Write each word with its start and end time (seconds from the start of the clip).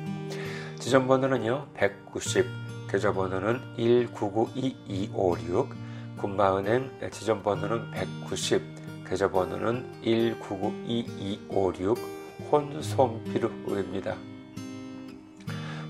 지점번호는요 0.79 1.67
190, 1.73 2.45
계좌번호는 2.91 3.61
1992256, 3.77 5.69
군마은행 6.17 6.91
지점번호는 7.11 7.91
190, 7.91 8.61
계좌번호는 9.07 9.85
1992256, 10.03 11.97
혼손피르입니다. 12.51 14.17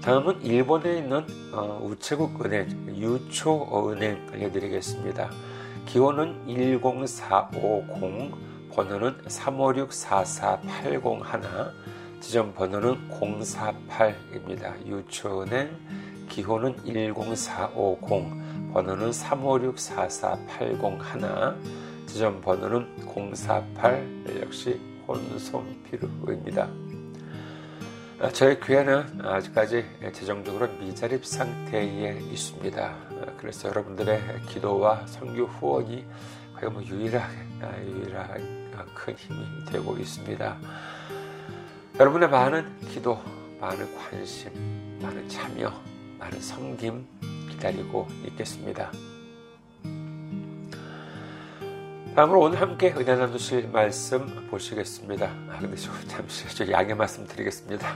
다음은 0.06 0.42
일본에 0.44 1.00
있는 1.00 1.26
우체국 1.82 2.46
은행, 2.46 2.70
유초 2.96 3.90
은행 3.90 4.24
알려드리겠습니다. 4.32 5.32
기호는 5.88 6.46
10450, 6.46 8.36
번호는 8.72 9.18
356-44801, 9.24 11.72
지점 12.22 12.54
번호는 12.54 13.10
048입니다. 13.10 14.86
유초은행, 14.86 15.76
기호는 16.30 16.76
10450, 16.86 18.74
번호는 18.74 19.10
356-44801, 19.10 21.56
지점 22.06 22.42
번호는 22.42 22.86
048, 23.34 24.26
역시 24.40 24.80
혼손피르입니다. 25.08 26.70
저희 28.32 28.58
교회는 28.60 29.26
아직까지 29.26 29.86
재정적으로 30.14 30.68
미자립 30.80 31.26
상태에 31.26 32.18
있습니다. 32.32 32.96
그래서 33.38 33.68
여러분들의 33.70 34.42
기도와 34.48 35.06
성교 35.06 35.46
후원이 35.46 36.06
거의 36.56 36.72
뭐 36.72 36.82
유일하게, 36.82 37.36
유일한 37.86 38.72
큰 38.94 39.16
힘이 39.16 39.66
되고 39.70 39.98
있습니다. 39.98 40.58
여러분의 42.00 42.30
많은 42.30 42.80
기도, 42.88 43.22
많은 43.60 43.94
관심, 43.98 45.00
많은 45.02 45.28
참여, 45.28 45.74
많은 46.18 46.40
섬김 46.40 47.06
기다리고 47.52 48.08
있겠습니다. 48.28 48.92
다음으로 52.16 52.40
오늘 52.40 52.62
함께 52.62 52.94
은혜 52.96 53.14
나누실 53.14 53.68
말씀 53.74 54.48
보시겠습니다. 54.50 55.26
아, 55.50 55.58
근데 55.60 55.76
저 55.76 55.92
잠시 56.08 56.48
저 56.56 56.66
양해 56.72 56.94
말씀 56.94 57.28
드리겠습니다. 57.28 57.94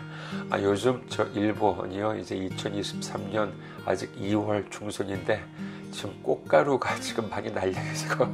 아, 0.50 0.60
요즘 0.62 1.02
저 1.08 1.24
일본이요, 1.24 2.16
이제 2.16 2.36
2023년 2.36 3.54
아직 3.86 4.14
2월 4.20 4.70
중순인데 4.70 5.42
지금 5.94 6.22
꽃가루가 6.22 6.96
지금 7.00 7.30
많이 7.30 7.50
날려서 7.50 8.30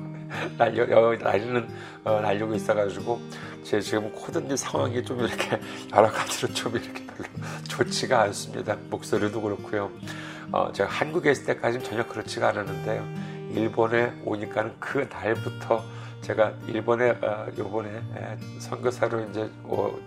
날려, 0.58 0.88
날리는, 1.22 1.68
어, 2.04 2.20
날리고 2.20 2.56
있어가지고 2.56 3.22
제 3.62 3.80
지금 3.80 4.12
코든지 4.12 4.58
상황이 4.58 5.04
좀 5.04 5.20
이렇게 5.20 5.60
여러 5.96 6.12
가지로 6.12 6.52
좀 6.56 6.76
이렇게 6.78 7.06
별로 7.06 7.30
좋지가 7.70 8.24
않습니다. 8.24 8.76
목소리도 8.90 9.40
그렇고요. 9.40 9.92
어, 10.52 10.72
제가 10.72 10.90
한국에 10.90 11.30
있을 11.30 11.46
때까지는 11.46 11.86
전혀 11.86 12.08
그렇지가 12.08 12.50
않았는데요. 12.50 13.35
일본에 13.56 14.14
오니까는 14.24 14.76
그 14.80 15.08
날부터 15.12 15.84
제가 16.22 16.54
일본에 16.68 17.12
어, 17.12 17.48
요번에 17.58 18.02
선교사로 18.60 19.30
이제 19.30 19.50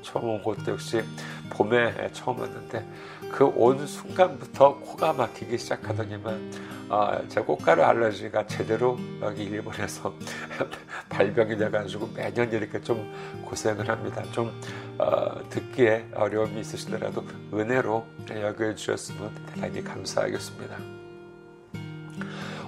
처음 0.03 0.25
온 0.31 0.43
곳도 0.43 0.73
역시 0.73 1.03
봄에 1.50 2.11
처음 2.12 2.41
왔는데 2.41 2.85
그 3.31 3.45
온 3.45 3.87
순간부터 3.87 4.79
코가 4.79 5.12
막히기 5.12 5.59
시작하더니만 5.59 6.53
어, 6.89 7.19
제 7.29 7.41
꽃가루 7.41 7.83
알러지가 7.85 8.47
제대로 8.47 8.99
여기 9.21 9.45
일본에서 9.45 10.15
발병이 11.11 11.56
돼가지고 11.56 12.09
매년 12.15 12.50
이렇게 12.50 12.81
좀 12.81 13.12
고생을 13.45 13.89
합니다. 13.89 14.23
좀 14.33 14.50
어, 14.99 15.49
듣기에 15.50 16.09
어려움이 16.15 16.61
있으시더라도 16.61 17.25
은혜로 17.53 18.06
여겨 18.31 18.75
주셨으면 18.75 19.35
대단히 19.55 19.85
감사하겠습니다. 19.85 20.98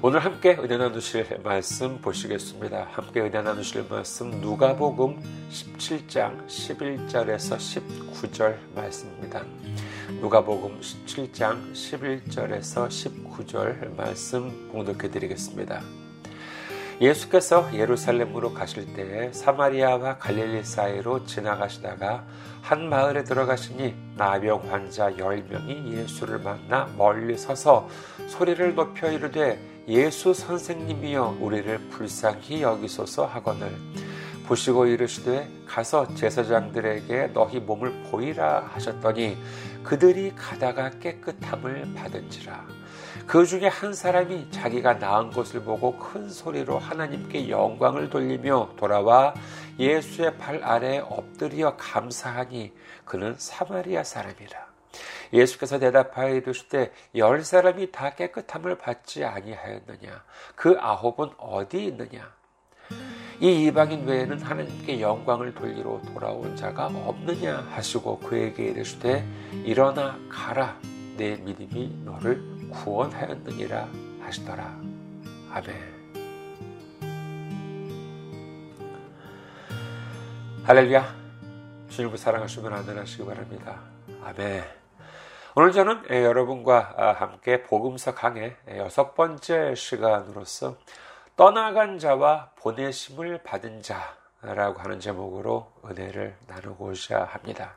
오늘 0.03 0.21
함께 0.21 0.57
은혜 0.59 0.79
나누실 0.79 1.41
말씀 1.45 2.01
보시겠습니다. 2.01 2.89
함께 2.91 3.21
은혜 3.21 3.43
나누실 3.43 3.85
말씀 3.91 4.31
누가복음 4.31 5.21
17장 5.51 6.47
11절에서 6.47 7.59
19절 7.59 8.57
말씀입니다. 8.75 9.45
누가복음 10.23 10.81
17장 10.81 11.73
11절에서 11.75 12.89
19절 12.89 13.95
말씀 13.95 14.71
봉독해 14.73 15.11
드리겠습니다. 15.11 15.83
예수께서 17.03 17.69
예루살렘으로 17.75 18.55
가실 18.55 18.95
때에 18.95 19.31
사마리아와 19.35 20.17
갈릴리 20.17 20.65
사이로 20.65 21.27
지나가시다가 21.27 22.25
한 22.63 22.89
마을에 22.89 23.25
들어가시니 23.25 23.95
나병 24.17 24.71
환자 24.71 25.11
10명이 25.11 25.93
예수를 25.93 26.39
만나 26.39 26.89
멀리 26.97 27.37
서서 27.37 27.89
소리를 28.29 28.75
높여 28.75 29.11
이르되 29.11 29.70
예수 29.91 30.33
선생님이여 30.33 31.39
우리를 31.41 31.77
불쌍히 31.89 32.63
여기소서 32.63 33.27
하거늘. 33.27 33.75
보시고 34.47 34.87
이르시되 34.87 35.51
가서 35.67 36.15
제사장들에게 36.15 37.33
너희 37.35 37.59
몸을 37.59 38.05
보이라 38.05 38.71
하셨더니 38.73 39.37
그들이 39.83 40.33
가다가 40.37 40.91
깨끗함을 40.91 41.93
받은지라. 41.95 42.65
그 43.27 43.45
중에 43.45 43.67
한 43.67 43.93
사람이 43.93 44.53
자기가 44.53 44.95
나은 44.95 45.33
것을 45.33 45.63
보고 45.63 45.99
큰 45.99 46.29
소리로 46.29 46.79
하나님께 46.79 47.49
영광을 47.49 48.11
돌리며 48.11 48.75
돌아와 48.77 49.35
예수의 49.77 50.37
발 50.39 50.63
아래에 50.63 51.01
엎드려 51.01 51.77
감사하니 51.77 52.73
그는 53.05 53.35
사마리아 53.37 54.05
사람이라 54.05 54.70
예수께서 55.33 55.79
대답하여 55.79 56.35
이르시되 56.35 56.93
열 57.17 57.43
사람이 57.43 57.93
다 57.93 58.11
깨끗함을 58.11 58.79
받지 58.79 59.25
아니하였느냐? 59.25 60.25
그 60.55 60.77
아홉은 60.79 61.31
어디 61.39 61.87
있느냐? 61.87 62.33
이 63.41 63.67
이방인 63.67 64.07
외에는 64.07 64.41
하나님께 64.41 65.01
영광을 65.01 65.55
돌리러 65.55 66.03
돌아온 66.13 66.57
자가 66.57 66.87
없느냐? 66.87 67.69
하시고 67.71 68.19
그에게 68.19 68.65
이르시되 68.67 69.25
일어나 69.65 70.19
가라. 70.29 70.77
내 71.17 71.37
믿음이 71.37 72.03
너를 72.05 72.43
구원하였느니라 72.71 73.89
하시더라. 74.23 74.65
아멘. 75.53 76.01
할렐루야. 80.65 81.21
주님을 81.91 82.17
사랑하시면 82.17 82.73
안전하시기 82.73 83.25
바랍니다. 83.25 83.81
아멘 84.23 84.80
오늘 85.57 85.73
저는 85.73 86.05
예, 86.11 86.23
여러분과 86.23 86.95
아, 86.97 87.13
함께 87.13 87.65
복음서 87.65 88.15
강의 88.15 88.55
여섯 88.77 89.17
번째 89.17 89.75
시간으로서 89.75 90.77
떠나간 91.35 91.99
자와 91.99 92.51
보내심을 92.55 93.43
받은 93.43 93.83
자라고 93.83 94.79
하는 94.79 95.01
제목으로 95.01 95.73
은혜를 95.85 96.37
나누고자 96.47 97.25
합니다. 97.25 97.75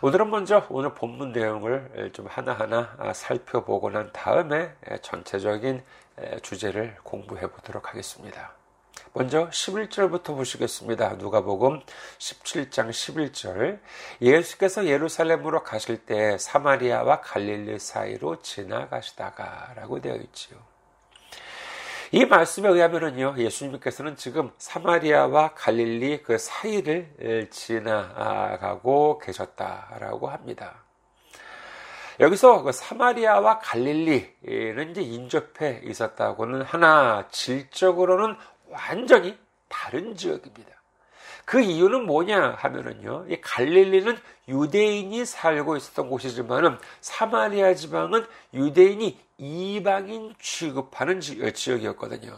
오늘은 0.00 0.30
먼저 0.30 0.66
오늘 0.70 0.94
본문 0.94 1.32
내용을 1.32 2.12
좀 2.14 2.26
하나하나 2.26 2.96
아, 2.98 3.12
살펴보고 3.12 3.90
난 3.90 4.10
다음에 4.14 4.74
전체적인 5.02 5.84
주제를 6.40 6.96
공부해 7.02 7.48
보도록 7.48 7.90
하겠습니다. 7.90 8.61
먼저 9.14 9.50
11절부터 9.50 10.34
보시겠습니다. 10.36 11.16
누가복음 11.16 11.80
17장 12.18 12.88
11절. 12.88 13.78
예수께서 14.22 14.86
예루살렘으로 14.86 15.62
가실 15.62 15.98
때 15.98 16.38
사마리아와 16.38 17.20
갈릴리 17.20 17.78
사이로 17.78 18.40
지나가시다가라고 18.40 20.00
되어 20.00 20.16
있지요. 20.16 20.56
이 22.10 22.24
말씀에 22.24 22.70
의하면은요, 22.70 23.34
예수님께서는 23.36 24.16
지금 24.16 24.50
사마리아와 24.56 25.52
갈릴리 25.54 26.22
그 26.22 26.38
사이를 26.38 27.48
지나가고 27.50 29.18
계셨다라고 29.18 30.28
합니다. 30.28 30.84
여기서 32.20 32.62
그 32.62 32.72
사마리아와 32.72 33.58
갈릴리는 33.58 34.90
이제 34.90 35.00
인접해 35.00 35.80
있었다고는 35.84 36.62
하나 36.62 37.26
질적으로는 37.30 38.36
완전히 38.72 39.38
다른 39.68 40.16
지역입니다. 40.16 40.70
그 41.44 41.60
이유는 41.60 42.06
뭐냐 42.06 42.56
하면은요, 42.58 43.26
이 43.28 43.40
갈릴리는 43.40 44.16
유대인이 44.48 45.24
살고 45.24 45.76
있었던 45.76 46.08
곳이지만은 46.08 46.78
사마리아 47.00 47.74
지방은 47.74 48.24
유대인이 48.54 49.18
이방인 49.38 50.34
취급하는 50.40 51.20
지역이었거든요. 51.20 52.36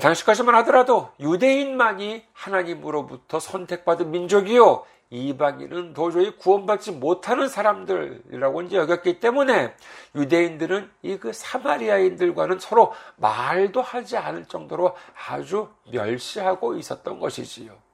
당시까지만 0.00 0.54
하더라도 0.56 1.10
유대인만이 1.20 2.24
하나님으로부터 2.32 3.40
선택받은 3.40 4.10
민족이요. 4.10 4.84
이방인은 5.12 5.92
도저히 5.92 6.36
구원받지 6.36 6.92
못하는 6.92 7.46
사람들이라고 7.48 8.62
이제 8.62 8.76
여겼기 8.76 9.20
때문에 9.20 9.74
유대인들은 10.14 10.90
이 11.02 11.16
그 11.22 11.32
사마리아인들과는 11.32 12.58
서로 12.58 12.92
말도 13.16 13.80
하지 13.82 14.16
않을 14.16 14.46
정도로 14.46 14.96
아주 15.28 15.68
멸시하고 15.92 16.76
있었던 16.76 17.20
것이지요. 17.20 17.91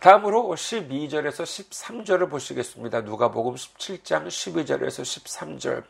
다음으로 0.00 0.54
12절에서 0.54 1.44
13절을 1.44 2.30
보시겠습니다. 2.30 3.00
누가복음 3.02 3.54
17장 3.54 4.26
12절에서 4.26 5.02
13절. 5.02 5.84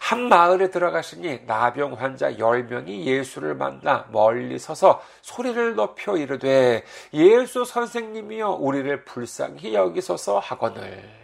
한 0.00 0.28
마을에 0.28 0.70
들어가시니 0.70 1.42
나병 1.46 1.94
환자 1.94 2.32
10명이 2.32 3.04
예수를 3.04 3.54
만나 3.54 4.06
멀리 4.10 4.58
서서 4.58 5.02
소리를 5.22 5.74
높여 5.74 6.16
이르되 6.16 6.84
예수 7.12 7.64
선생님이여 7.64 8.50
우리를 8.50 9.04
불쌍히 9.04 9.74
여기소서 9.74 10.38
하거늘. 10.38 11.20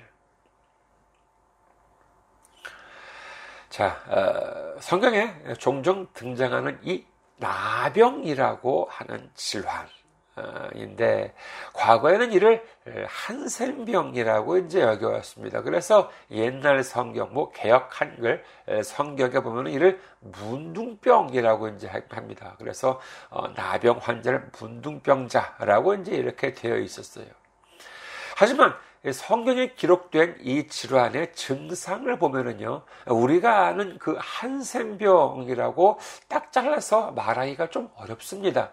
자, 3.71 4.01
어, 4.09 4.81
성경에 4.81 5.35
종종 5.59 6.07
등장하는 6.15 6.79
이 6.83 7.05
나병이라고 7.37 8.89
하는 8.91 9.31
질환. 9.35 9.87
인데 10.75 11.33
과거에는 11.73 12.33
이를 12.33 12.63
한센병이라고 13.07 14.59
이제 14.59 14.83
여겨왔습니다. 14.83 15.63
그래서 15.63 16.11
옛날 16.31 16.83
성경, 16.85 17.33
뭐 17.33 17.51
개혁 17.51 17.89
한글 18.01 18.45
성경에 18.85 19.41
보면 19.41 19.69
이를 19.69 20.01
문둥병이라고 20.21 21.69
이제 21.69 21.91
합니다. 22.11 22.55
그래서 22.59 23.01
어, 23.31 23.49
나병 23.49 23.99
환자를 24.03 24.51
문둥병자라고 24.61 25.95
이제 25.95 26.13
이렇게 26.13 26.53
되어 26.53 26.77
있었어요. 26.77 27.27
하지만 28.37 28.75
성경에 29.11 29.73
기록된 29.75 30.39
이 30.41 30.67
질환의 30.67 31.33
증상을 31.33 32.19
보면은요, 32.19 32.83
우리가 33.07 33.67
아는 33.67 33.99
그 33.99 34.17
한센병이라고 34.19 35.99
딱 36.29 36.53
잘라서 36.53 37.13
말하기가 37.13 37.71
좀 37.71 37.89
어렵습니다. 37.95 38.73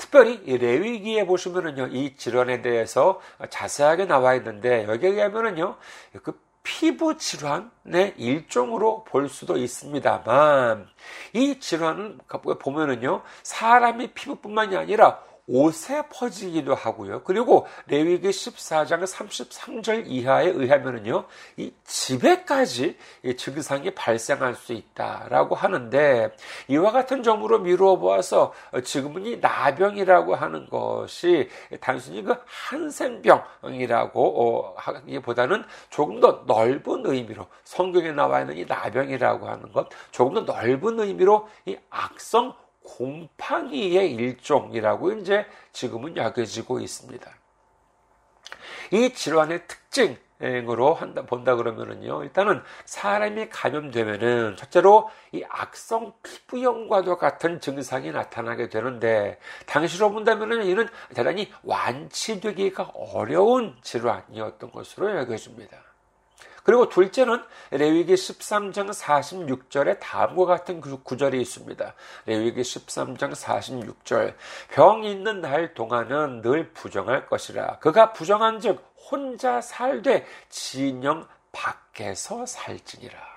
특별히 0.00 0.40
레위기에 0.56 1.26
보시면은요, 1.26 1.88
이 1.88 2.16
질환에 2.16 2.62
대해서 2.62 3.20
자세하게 3.50 4.06
나와 4.06 4.34
있는데, 4.36 4.86
여기에 4.88 5.10
의하면은요, 5.10 5.76
그 6.22 6.40
피부 6.62 7.18
질환의 7.18 8.14
일종으로 8.16 9.04
볼 9.04 9.28
수도 9.28 9.58
있습니다만, 9.58 10.88
이 11.34 11.60
질환은 11.60 12.18
보면은요, 12.60 13.22
사람의 13.42 14.12
피부뿐만이 14.14 14.74
아니라 14.74 15.22
옷에 15.50 16.02
퍼지기도 16.08 16.74
하고요. 16.76 17.24
그리고 17.24 17.66
레위기 17.88 18.28
14장 18.28 19.02
33절 19.02 20.04
이하에 20.06 20.46
의하면은요, 20.46 21.24
이 21.56 21.72
집에까지 21.84 22.96
이 23.24 23.36
증상이 23.36 23.90
발생할 23.90 24.54
수 24.54 24.72
있다라고 24.72 25.56
하는데 25.56 26.30
이와 26.68 26.92
같은 26.92 27.24
점으로 27.24 27.58
미루어 27.58 27.96
보아서 27.96 28.52
지금은 28.84 29.26
이 29.26 29.38
나병이라고 29.38 30.36
하는 30.36 30.68
것이 30.68 31.48
단순히 31.80 32.22
그 32.22 32.36
한센병이라고 32.46 34.74
하기보다는 34.76 35.64
조금 35.90 36.20
더 36.20 36.44
넓은 36.46 37.06
의미로 37.06 37.48
성경에 37.64 38.12
나와 38.12 38.42
있는 38.42 38.56
이 38.56 38.64
나병이라고 38.64 39.48
하는 39.48 39.72
것 39.72 39.88
조금 40.12 40.34
더 40.34 40.42
넓은 40.42 41.00
의미로 41.00 41.48
이 41.66 41.76
악성 41.90 42.54
곰팡이의 42.96 44.12
일종이라고 44.12 45.12
이제 45.12 45.46
지금은 45.72 46.16
여겨지고 46.16 46.80
있습니다. 46.80 47.30
이 48.92 49.12
질환의 49.12 49.66
특징, 49.66 50.18
으로 50.42 50.94
한다 50.94 51.20
본다 51.26 51.54
그러면은요 51.54 52.24
일단은 52.24 52.62
사람이 52.86 53.50
감염되면은 53.50 54.56
첫째로 54.56 55.10
이 55.32 55.44
악성 55.46 56.14
피부염과도 56.22 57.18
같은 57.18 57.60
증상이 57.60 58.10
나타나게 58.10 58.70
되는데 58.70 59.38
당시로 59.66 60.10
본다면은 60.10 60.64
이는 60.64 60.88
대단히 61.14 61.52
완치되기가 61.62 62.90
어려운 63.12 63.76
질환이었던 63.82 64.72
것으로 64.72 65.14
여겨집니다. 65.18 65.89
그리고 66.62 66.88
둘째는 66.88 67.42
레위기 67.70 68.14
13장 68.14 68.90
46절에 68.90 69.98
다음과 70.00 70.44
같은 70.46 70.80
구절이 70.80 71.40
있습니다. 71.40 71.94
레위기 72.26 72.62
13장 72.62 73.32
46절 73.32 74.34
병 74.70 75.04
있는 75.04 75.40
날 75.40 75.74
동안은 75.74 76.42
늘 76.42 76.72
부정할 76.72 77.26
것이라 77.26 77.78
그가 77.78 78.12
부정한즉 78.12 78.94
혼자 79.10 79.60
살되 79.60 80.26
진영 80.48 81.26
밖에서 81.52 82.46
살지니라. 82.46 83.30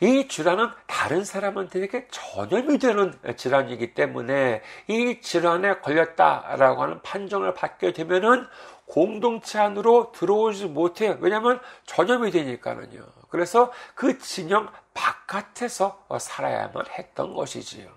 이 0.00 0.28
질환은 0.28 0.70
다른 0.86 1.24
사람한테게 1.24 2.08
전염이 2.10 2.78
되는 2.78 3.14
질환이기 3.36 3.94
때문에 3.94 4.62
이 4.88 5.20
질환에 5.20 5.78
걸렸다라고 5.78 6.82
하는 6.82 7.00
판정을 7.02 7.54
받게 7.54 7.92
되면은 7.92 8.46
공동체 8.86 9.58
안으로 9.58 10.12
들어오지 10.12 10.66
못해요. 10.66 11.16
왜냐하면 11.20 11.60
전염이 11.86 12.30
되니까는요. 12.30 13.02
그래서 13.28 13.72
그 13.94 14.18
진영 14.18 14.68
바깥에서 14.92 16.04
살아야만 16.18 16.84
했던 16.98 17.34
것이지요. 17.34 17.88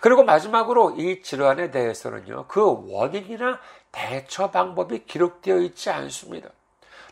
그리고 0.00 0.22
마지막으로 0.22 0.94
이 0.96 1.22
질환에 1.22 1.70
대해서는요, 1.70 2.46
그 2.46 2.62
원인이나 2.88 3.58
대처 3.90 4.50
방법이 4.50 5.04
기록되어 5.06 5.58
있지 5.58 5.90
않습니다. 5.90 6.50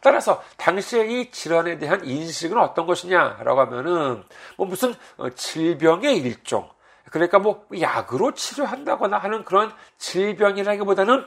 따라서 0.01 0.43
당시에 0.57 1.07
이 1.07 1.31
질환에 1.31 1.79
대한 1.79 2.05
인식은 2.05 2.59
어떤 2.59 2.87
것이냐라고 2.87 3.61
하면은 3.61 4.23
뭐 4.57 4.67
무슨 4.67 4.95
어, 5.17 5.31
질병의 5.31 6.19
일종, 6.19 6.69
그러니까 7.11 7.39
뭐 7.39 7.67
약으로 7.81 8.35
치료한다거나 8.35 9.19
하는 9.19 9.45
그런 9.45 9.73
질병이라기보다는 9.99 11.25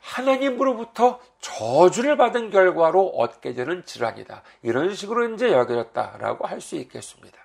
하나님으로부터 0.00 1.20
저주를 1.40 2.16
받은 2.16 2.50
결과로 2.50 3.06
얻게 3.08 3.54
되는 3.54 3.84
질환이다. 3.84 4.42
이런 4.62 4.94
식으로 4.94 5.32
이제 5.34 5.52
여겨졌다라고 5.52 6.46
할 6.46 6.60
수 6.60 6.76
있겠습니다. 6.76 7.38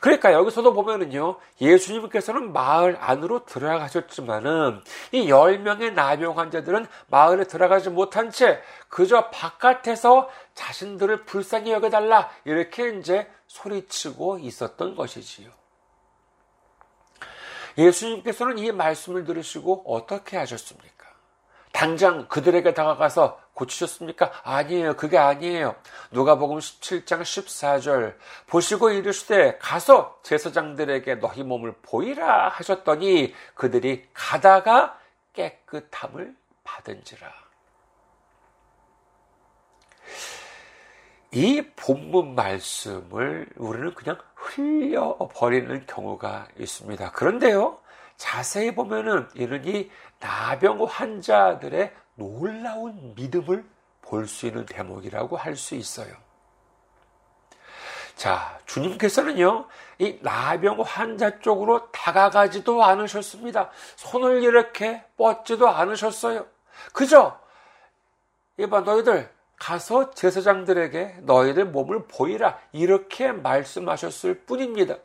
그러니까 0.00 0.32
여기서도 0.32 0.72
보면은요, 0.72 1.36
예수님께서는 1.60 2.52
마을 2.52 2.96
안으로 3.00 3.44
들어가셨지만은 3.44 4.80
이 5.12 5.26
10명의 5.28 5.92
나병 5.92 6.38
환자들은 6.38 6.86
마을에 7.08 7.44
들어가지 7.44 7.90
못한 7.90 8.30
채 8.30 8.62
그저 8.88 9.28
바깥에서 9.28 10.30
자신들을 10.54 11.24
불쌍히 11.24 11.72
여겨달라 11.72 12.30
이렇게 12.46 12.88
이제 12.98 13.28
소리치고 13.46 14.38
있었던 14.38 14.94
것이지요. 14.96 15.59
예수님께서는 17.78 18.58
이 18.58 18.72
말씀을 18.72 19.24
들으시고 19.24 19.84
어떻게 19.86 20.36
하셨습니까? 20.36 20.90
당장 21.72 22.26
그들에게 22.28 22.74
다가가서 22.74 23.40
고치셨습니까? 23.54 24.32
아니에요. 24.42 24.96
그게 24.96 25.18
아니에요. 25.18 25.76
누가복음 26.10 26.58
17장 26.58 27.22
14절 27.22 28.16
보시고 28.46 28.90
이르시되 28.90 29.58
가서 29.58 30.18
제사장들에게 30.22 31.16
너희 31.16 31.42
몸을 31.42 31.74
보이라 31.82 32.48
하셨더니 32.48 33.34
그들이 33.54 34.08
가다가 34.12 34.98
깨끗함을 35.34 36.34
받은지라. 36.64 37.32
이 41.32 41.62
본문 41.76 42.34
말씀을 42.34 43.46
우리는 43.56 43.94
그냥 43.94 44.18
흘려 44.54 45.16
버리는 45.34 45.86
경우가 45.86 46.48
있습니다. 46.58 47.12
그런데요, 47.12 47.78
자세히 48.16 48.74
보면은 48.74 49.28
이런 49.34 49.64
이 49.66 49.90
나병 50.18 50.84
환자들의 50.84 51.92
놀라운 52.16 53.14
믿음을 53.14 53.64
볼 54.02 54.26
수 54.26 54.46
있는 54.46 54.66
대목이라고 54.66 55.36
할 55.36 55.56
수 55.56 55.74
있어요. 55.76 56.12
자, 58.16 58.58
주님께서는요, 58.66 59.66
이 59.98 60.18
나병 60.20 60.82
환자 60.82 61.38
쪽으로 61.38 61.90
다가가지도 61.90 62.84
않으셨습니다. 62.84 63.70
손을 63.96 64.42
이렇게 64.42 65.02
뻗지도 65.16 65.68
않으셨어요. 65.68 66.46
그저, 66.92 67.38
이봐, 68.58 68.80
너희들, 68.80 69.30
가서 69.60 70.10
제사장들에게 70.12 71.18
너희들 71.20 71.66
몸을 71.66 72.06
보이라. 72.08 72.58
이렇게 72.72 73.30
말씀하셨을 73.30 74.40
뿐입니다. 74.46 74.96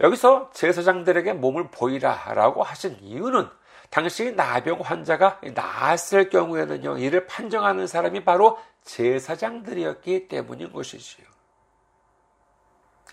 여기서 0.00 0.50
제사장들에게 0.52 1.32
몸을 1.34 1.70
보이라 1.70 2.34
라고 2.34 2.62
하신 2.62 2.98
이유는 3.00 3.48
당시 3.88 4.32
나병 4.32 4.80
환자가 4.80 5.40
나았을 5.54 6.28
경우에는요, 6.28 6.98
이를 6.98 7.26
판정하는 7.26 7.86
사람이 7.86 8.24
바로 8.24 8.58
제사장들이었기 8.82 10.28
때문인 10.28 10.72
것이지요. 10.72 11.26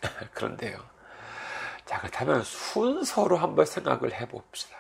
그런데요. 0.34 0.78
자, 1.86 2.00
그렇다면 2.00 2.44
순서로 2.44 3.38
한번 3.38 3.66
생각을 3.66 4.14
해 4.14 4.28
봅시다. 4.28 4.76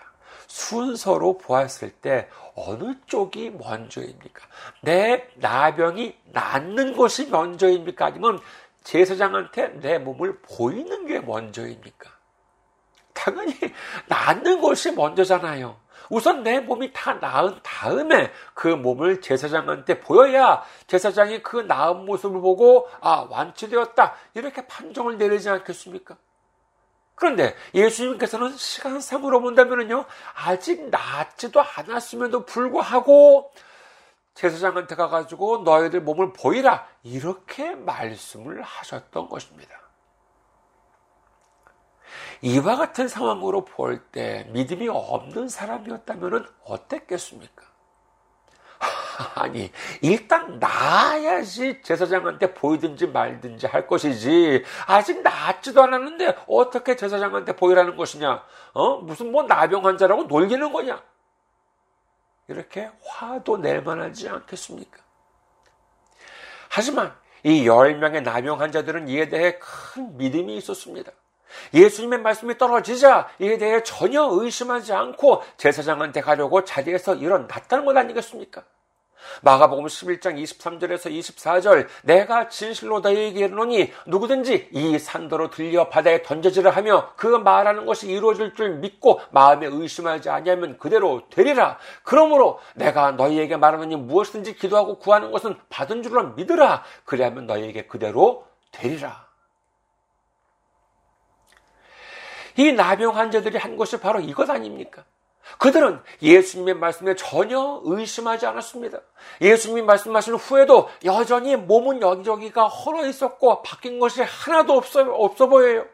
순서로 0.47 1.37
보았을 1.37 1.91
때 1.91 2.27
어느 2.55 2.95
쪽이 3.05 3.51
먼저입니까? 3.51 4.47
내 4.81 5.27
나병이 5.35 6.15
낫는 6.31 6.95
것이 6.95 7.29
먼저입니까? 7.29 8.05
아니면 8.05 8.39
제사장한테 8.83 9.79
내 9.81 9.97
몸을 9.97 10.39
보이는 10.39 11.05
게 11.05 11.19
먼저입니까? 11.19 12.09
당연히 13.13 13.53
낫는 14.07 14.61
것이 14.61 14.91
먼저잖아요. 14.91 15.77
우선 16.09 16.43
내 16.43 16.59
몸이 16.59 16.93
다 16.93 17.13
나은 17.13 17.59
다음에 17.63 18.31
그 18.53 18.67
몸을 18.67 19.21
제사장한테 19.21 19.99
보여야 19.99 20.63
제사장이 20.87 21.41
그 21.41 21.57
나은 21.61 22.05
모습을 22.05 22.41
보고 22.41 22.87
아 23.01 23.25
완치되었다 23.29 24.15
이렇게 24.35 24.67
판정을 24.67 25.17
내리지 25.17 25.49
않겠습니까? 25.49 26.17
그런데 27.15 27.55
예수님께서는 27.73 28.55
시간상으로 28.57 29.41
본다면요 29.41 30.05
아직 30.35 30.89
낫지도 30.89 31.61
않았음에도 31.61 32.45
불구하고 32.45 33.51
제사장한테 34.33 34.95
가가지고 34.95 35.59
너희들 35.59 36.01
몸을 36.01 36.33
보이라 36.33 36.87
이렇게 37.03 37.73
말씀을 37.75 38.61
하셨던 38.61 39.29
것입니다. 39.29 39.79
이와 42.41 42.75
같은 42.75 43.07
상황으로 43.07 43.63
볼 43.65 44.11
때 44.11 44.45
믿음이 44.51 44.89
없는 44.89 45.47
사람이었다면 45.47 46.47
어땠겠습니까? 46.65 47.74
아니, 49.35 49.71
일단 50.01 50.59
나아야지 50.59 51.81
제사장한테 51.81 52.53
보이든지 52.53 53.07
말든지 53.07 53.67
할 53.67 53.87
것이지. 53.87 54.63
아직 54.87 55.21
나았지도 55.21 55.83
않았는데 55.83 56.37
어떻게 56.47 56.95
제사장한테 56.95 57.55
보이라는 57.55 57.95
것이냐? 57.95 58.43
어? 58.73 58.97
무슨 58.97 59.31
뭐 59.31 59.43
나병 59.43 59.85
환자라고 59.85 60.23
놀리는 60.23 60.71
거냐? 60.71 61.01
이렇게 62.47 62.91
화도 63.03 63.57
낼 63.57 63.81
만하지 63.81 64.29
않겠습니까? 64.29 64.99
하지만 66.69 67.15
이 67.43 67.65
열명의 67.65 68.23
나병 68.23 68.59
환자들은 68.59 69.07
이에 69.07 69.29
대해 69.29 69.57
큰 69.59 70.17
믿음이 70.17 70.57
있었습니다. 70.57 71.11
예수님의 71.73 72.19
말씀이 72.19 72.57
떨어지자 72.57 73.29
이에 73.39 73.57
대해 73.57 73.81
전혀 73.83 74.27
의심하지 74.29 74.93
않고 74.93 75.41
제사장한테 75.57 76.21
가려고 76.21 76.65
자리에서 76.65 77.15
일어났다는 77.15 77.85
것 77.85 77.95
아니겠습니까? 77.95 78.63
마가복음 79.41 79.85
11장 79.85 80.41
23절에서 80.41 81.11
24절 81.11 81.87
내가 82.03 82.47
진실로 82.49 82.99
너희에게 82.99 83.45
이르노니 83.45 83.91
누구든지 84.07 84.69
이 84.71 84.99
산도로 84.99 85.49
들려 85.49 85.89
바다에 85.89 86.21
던져지라 86.23 86.71
하며 86.71 87.13
그 87.15 87.27
말하는 87.27 87.85
것이 87.85 88.09
이루어질 88.09 88.53
줄 88.55 88.77
믿고 88.77 89.21
마음에 89.31 89.67
의심하지 89.67 90.29
아니하면 90.29 90.77
그대로 90.77 91.23
되리라. 91.29 91.77
그러므로 92.03 92.59
내가 92.75 93.11
너희에게 93.11 93.57
말하노니 93.57 93.95
무엇이든지 93.95 94.55
기도하고 94.55 94.99
구하는 94.99 95.31
것은 95.31 95.55
받은 95.69 96.03
줄로 96.03 96.33
믿으라. 96.33 96.83
그리하면 97.05 97.45
너희에게 97.47 97.87
그대로 97.87 98.47
되리라. 98.71 99.25
이 102.57 102.71
나병 102.71 103.17
환자들이 103.17 103.57
한 103.57 103.75
것이 103.75 103.99
바로 103.99 104.19
이것 104.19 104.49
아닙니까? 104.49 105.03
그들은 105.57 106.01
예수님의 106.21 106.75
말씀에 106.75 107.15
전혀 107.15 107.81
의심하지 107.83 108.45
않았습니다. 108.45 108.99
예수님이 109.41 109.83
말씀하신 109.83 110.35
후에도 110.35 110.89
여전히 111.03 111.55
몸은 111.55 112.01
여기저기가 112.01 112.67
헐어 112.67 113.05
있었고 113.05 113.61
바뀐 113.61 113.99
것이 113.99 114.21
하나도 114.21 114.73
없어, 114.73 115.01
없어 115.01 115.47
보여요. 115.47 115.85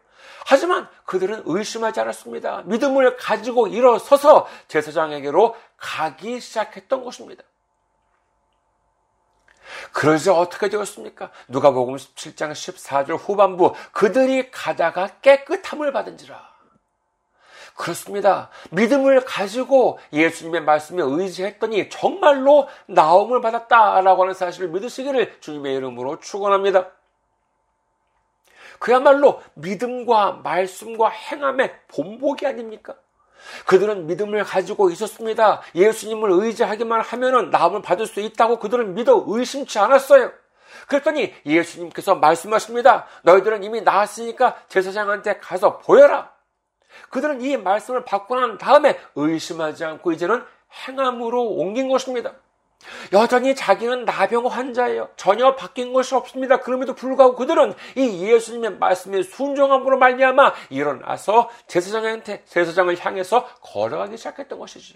하지만 0.45 0.87
그들은 1.05 1.43
의심하지 1.45 1.99
않았습니다. 1.99 2.63
믿음을 2.65 3.17
가지고 3.17 3.67
일어서서 3.67 4.47
제사장에게로 4.67 5.55
가기 5.77 6.39
시작했던 6.39 7.03
것입니다. 7.03 7.43
그러자 9.93 10.33
어떻게 10.33 10.69
되었습니까? 10.69 11.31
누가복음 11.47 11.95
17장 11.95 12.51
14절 12.51 13.17
후반부 13.19 13.73
그들이 13.91 14.51
가다가 14.51 15.07
깨끗함을 15.21 15.91
받은지라. 15.91 16.50
그렇습니다. 17.75 18.49
믿음을 18.71 19.25
가지고 19.25 19.99
예수님의 20.13 20.63
말씀에 20.63 21.01
의지했더니 21.03 21.89
정말로 21.89 22.67
나음을 22.87 23.41
받았다라고 23.41 24.23
하는 24.23 24.33
사실을 24.33 24.69
믿으시기를 24.69 25.39
주님의 25.39 25.75
이름으로 25.75 26.19
축원합니다. 26.19 26.87
그야말로 28.79 29.41
믿음과 29.53 30.41
말씀과 30.43 31.09
행함의 31.09 31.71
본보기 31.87 32.47
아닙니까? 32.47 32.95
그들은 33.65 34.07
믿음을 34.07 34.43
가지고 34.43 34.89
있었습니다. 34.89 35.61
예수님을 35.75 36.31
의지하기만 36.31 37.01
하면은 37.01 37.49
나음을 37.49 37.81
받을 37.81 38.05
수 38.05 38.19
있다고 38.19 38.59
그들은 38.59 38.93
믿어 38.95 39.23
의심치 39.27 39.79
않았어요. 39.79 40.31
그랬더니 40.87 41.33
예수님께서 41.45 42.15
말씀하십니다. 42.15 43.05
너희들은 43.23 43.63
이미 43.63 43.81
나았으니까 43.81 44.63
제사장한테 44.67 45.37
가서 45.37 45.77
보여라. 45.79 46.31
그들은 47.09 47.41
이 47.41 47.57
말씀을 47.57 48.05
받고 48.05 48.35
난 48.35 48.57
다음에 48.57 48.99
의심하지 49.15 49.85
않고 49.85 50.11
이제는 50.11 50.43
행함으로 50.87 51.43
옮긴 51.43 51.89
것입니다. 51.89 52.33
여전히 53.13 53.55
자기는 53.55 54.05
나병 54.05 54.47
환자예요. 54.47 55.09
전혀 55.15 55.55
바뀐 55.55 55.93
것이 55.93 56.15
없습니다. 56.15 56.57
그럼에도 56.61 56.95
불구하고 56.95 57.35
그들은 57.35 57.73
이 57.95 58.25
예수님의 58.25 58.77
말씀에 58.77 59.23
순종함으로 59.23 59.97
말미암아 59.97 60.53
일어나서 60.69 61.49
제사장한테 61.67 62.43
제사장을 62.45 62.97
향해서 62.99 63.45
걸어가기 63.61 64.17
시작했던 64.17 64.57
것이지. 64.57 64.95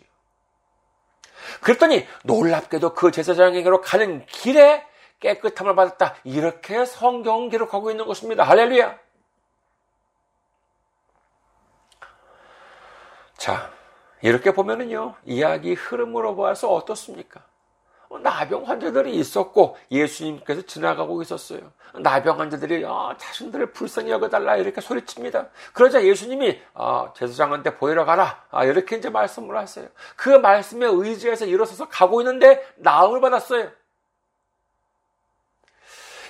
그랬더니 1.62 2.08
놀랍게도 2.24 2.94
그 2.94 3.12
제사장에게로 3.12 3.82
가는 3.82 4.26
길에 4.26 4.84
깨끗함을 5.20 5.76
받았다. 5.76 6.16
이렇게 6.24 6.86
성경 6.86 7.50
기록하고 7.50 7.92
있는 7.92 8.06
것입니다. 8.06 8.44
할렐루야. 8.44 9.05
자, 13.46 13.70
이렇게 14.24 14.52
보면은요, 14.52 15.14
이야기 15.24 15.76
흐름으로 15.76 16.36
봐서 16.36 16.74
어떻습니까? 16.74 17.44
어, 18.10 18.18
나병 18.18 18.68
환자들이 18.68 19.14
있었고 19.18 19.78
예수님께서 19.92 20.64
지나가고 20.64 21.22
있었어요. 21.22 21.72
나병 21.94 22.40
환자들이 22.40 22.84
아, 22.88 23.16
자신들을 23.20 23.72
불쌍히 23.72 24.10
여겨달라 24.10 24.58
이렇게 24.58 24.82
소리칩니다. 24.82 25.50
그러자 25.74 26.04
예수님이 26.04 26.60
아, 26.74 27.14
제사장한테 27.16 27.78
보이러 27.78 28.04
가라 28.04 28.46
아, 28.50 28.66
이렇게 28.66 28.96
이제 28.96 29.12
말씀을 29.12 29.56
하세요. 29.56 29.90
그 30.16 30.30
말씀에 30.30 30.88
의지해서 30.88 31.46
일어서서 31.46 31.88
가고 31.88 32.22
있는데 32.22 32.66
나음을 32.78 33.22
받았어요. 33.22 33.70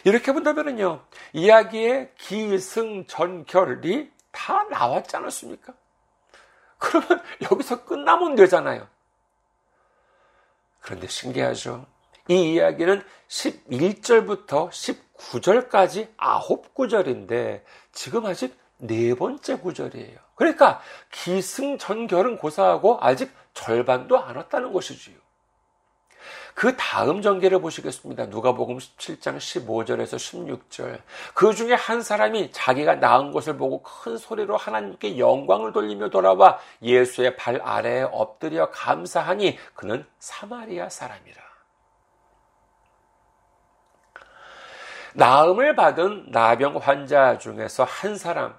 이렇게 0.04 0.34
본다면요 0.34 1.00
이야기의 1.32 2.12
기승전결이 2.18 4.12
다 4.34 4.66
나왔지 4.70 5.16
않았습니까? 5.16 5.74
그러면 6.78 7.22
여기서 7.52 7.86
끝나면 7.86 8.36
되잖아요. 8.36 8.88
그런데 10.80 11.08
신기하죠. 11.08 11.86
이 12.28 12.54
이야기는 12.54 13.04
11절부터 13.28 14.70
19절까지 14.70 16.10
아홉 16.18 16.74
구절인데 16.74 17.64
지금 17.92 18.26
아직 18.26 18.58
네 18.78 19.14
번째 19.16 19.58
구절이에요. 19.58 20.20
그러니까 20.36 20.82
기승전결은 21.12 22.38
고사하고 22.38 22.98
아직 23.02 23.32
절반도 23.54 24.20
안 24.20 24.36
왔다는 24.36 24.74
것이지요. 24.74 25.16
그 26.56 26.78
다음 26.78 27.22
전개를 27.22 27.60
보시겠습니다. 27.60 28.28
누가복음 28.28 28.78
17장 28.78 29.38
15절에서 29.38 30.16
16절. 30.16 31.02
그 31.34 31.54
중에 31.54 31.74
한 31.74 32.02
사람이 32.02 32.54
자기가 32.54 32.96
낳은 32.96 33.32
것을 33.34 33.58
보고 33.58 33.84
큰 33.84 34.18
소리로 34.18 34.56
하나님께 34.56 35.20
영광을 35.20 35.74
돌리며 35.74 36.10
돌아와 36.10 36.58
예수의 36.82 37.36
발 37.36 37.62
아래에 37.62 38.04
엎드려 38.04 38.72
감사하니 38.72 39.60
그는 39.76 40.06
사마리아 40.20 40.88
사람이라. 40.88 41.44
나음을 45.14 45.76
받은 45.76 46.28
나병 46.32 46.78
환자 46.78 47.38
중에서 47.38 47.84
한 47.84 48.18
사람, 48.18 48.58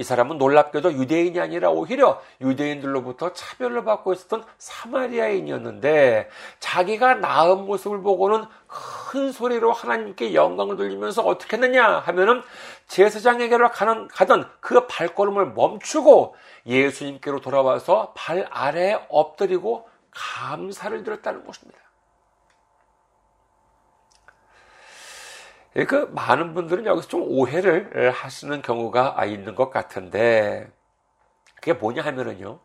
이 0.00 0.04
사람은 0.04 0.38
놀랍게도 0.38 0.92
유대인이 0.92 1.40
아니라 1.40 1.70
오히려 1.70 2.22
유대인들로부터 2.40 3.32
차별을 3.32 3.82
받고 3.82 4.12
있었던 4.12 4.44
사마리아인이었는데 4.56 6.30
자기가 6.60 7.14
나은 7.14 7.66
모습을 7.66 8.00
보고는 8.02 8.44
큰 8.68 9.32
소리로 9.32 9.72
하나님께 9.72 10.34
영광을 10.34 10.76
돌리면서 10.76 11.22
어떻게 11.22 11.56
했느냐 11.56 11.84
하면은 11.84 12.42
제사장에게로 12.86 13.70
가는, 13.70 14.06
가던 14.06 14.48
그 14.60 14.86
발걸음을 14.86 15.46
멈추고 15.54 16.36
예수님께로 16.64 17.40
돌아와서 17.40 18.12
발 18.16 18.46
아래에 18.50 19.04
엎드리고 19.08 19.88
감사를 20.12 21.02
드렸다는 21.02 21.44
것입니다. 21.44 21.87
그 25.74 26.10
많은 26.12 26.54
분들은 26.54 26.86
여기서 26.86 27.08
좀 27.08 27.22
오해를 27.22 28.10
하시는 28.10 28.62
경우가 28.62 29.24
있는 29.26 29.54
것 29.54 29.70
같은데 29.70 30.68
그게 31.56 31.72
뭐냐 31.72 32.02
하면은요. 32.02 32.60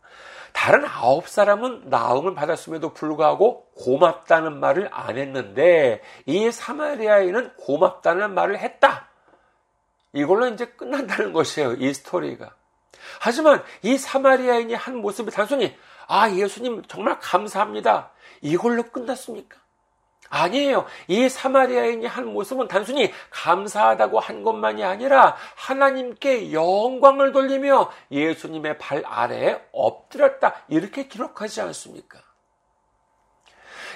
다른 0.54 0.86
아홉 0.86 1.28
사람은 1.28 1.90
나음을 1.90 2.36
받았음에도 2.36 2.94
불구하고 2.94 3.66
고맙다는 3.76 4.60
말을 4.60 4.88
안 4.92 5.18
했는데 5.18 6.02
이 6.26 6.52
사마리아인은 6.52 7.56
고맙다는 7.58 8.34
말을 8.34 8.60
했다. 8.60 9.10
이걸로 10.14 10.48
이제 10.48 10.66
끝난다는 10.66 11.34
것이에요. 11.34 11.74
이 11.74 11.94
스토리가. 11.94 12.56
하지만 13.20 13.64
이 13.82 13.98
사마리아인이 13.98 14.74
한 14.76 14.98
모습이 14.98 15.32
단순히 15.32 15.76
아 16.08 16.30
예수님 16.30 16.84
정말 16.88 17.20
감사합니다. 17.20 18.12
이걸로 18.42 18.84
끝났습니까? 18.84 19.58
아니에요. 20.34 20.86
이 21.08 21.30
사마리아인이 21.30 22.08
한 22.08 22.26
모습은 22.26 22.68
단순히 22.68 23.14
감사하다고 23.30 24.20
한 24.20 24.42
것만이 24.44 24.84
아니라 24.84 25.36
하나님께 25.56 26.52
영광을 26.52 27.32
돌리며 27.32 27.92
예수님의 28.12 28.80
발 28.80 29.04
아래에 29.06 29.62
엎드렸다. 29.72 30.56
이렇게 30.70 31.08
기록하지 31.08 31.62
않습니까? 31.62 32.20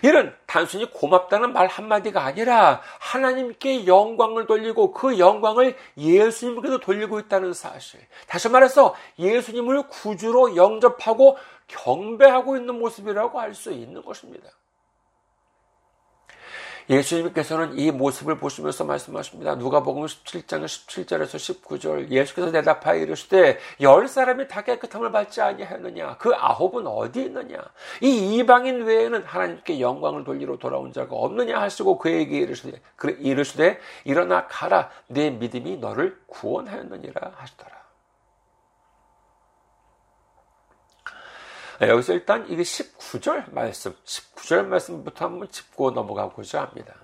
이는 0.04 0.32
단순히 0.46 0.92
고맙다는 0.92 1.54
말 1.54 1.66
한마디가 1.66 2.24
아니라 2.24 2.82
하나님께 3.00 3.88
영광을 3.88 4.46
돌리고 4.46 4.92
그 4.92 5.18
영광을 5.18 5.76
예수님께도 5.98 6.82
돌리고 6.82 7.20
있다는 7.20 7.54
사실. 7.54 8.00
다시 8.28 8.48
말해서 8.48 8.94
예수님을 9.18 9.88
구주로 9.88 10.56
영접하고 10.56 11.40
경배하고 11.68 12.58
있는 12.58 12.78
모습이라고 12.78 13.40
할 13.40 13.56
수 13.56 13.72
있는 13.72 14.04
것입니다. 14.04 14.48
예수님께서는 16.90 17.78
이 17.78 17.92
모습을 17.92 18.38
보시면서 18.38 18.86
말씀하십니다. 18.86 19.56
누가복음 19.56 20.06
17장 20.06 20.64
17절에서 20.66 21.62
19절 21.62 22.10
예수께서 22.10 22.52
대답하여 22.52 23.02
이르시되 23.02 23.60
열 23.82 24.08
사람이 24.08 24.48
다 24.48 24.62
깨끗함을 24.62 25.12
받지 25.12 25.42
아니하느냐 25.42 26.18
그 26.18 26.34
아홉은 26.34 26.88
어디 26.88 27.24
있느냐 27.24 27.58
이 28.02 28.38
이방인 28.38 28.84
외에는 28.84 29.24
하나님께 29.24 29.80
영광을 29.82 30.24
돌리러 30.24 30.58
돌아온 30.58 30.94
자가 30.94 31.16
없느냐 31.16 31.60
하시고 31.60 31.98
그에게 31.98 32.40
이르시되 32.40 32.80
이르시되 33.20 33.80
일어나 34.06 34.48
가라 34.48 34.90
내 35.08 35.30
믿음이 35.30 35.78
너를 35.78 36.18
구원하였느니라 36.28 37.34
하시더라. 37.36 37.87
여기서 41.82 42.14
일단 42.14 42.46
이게 42.50 42.64
19절 42.64 43.54
말씀, 43.54 43.96
19절 44.04 44.66
말씀부터 44.66 45.26
한번 45.26 45.50
짚고 45.50 45.92
넘어가고자 45.92 46.62
합니다. 46.62 46.96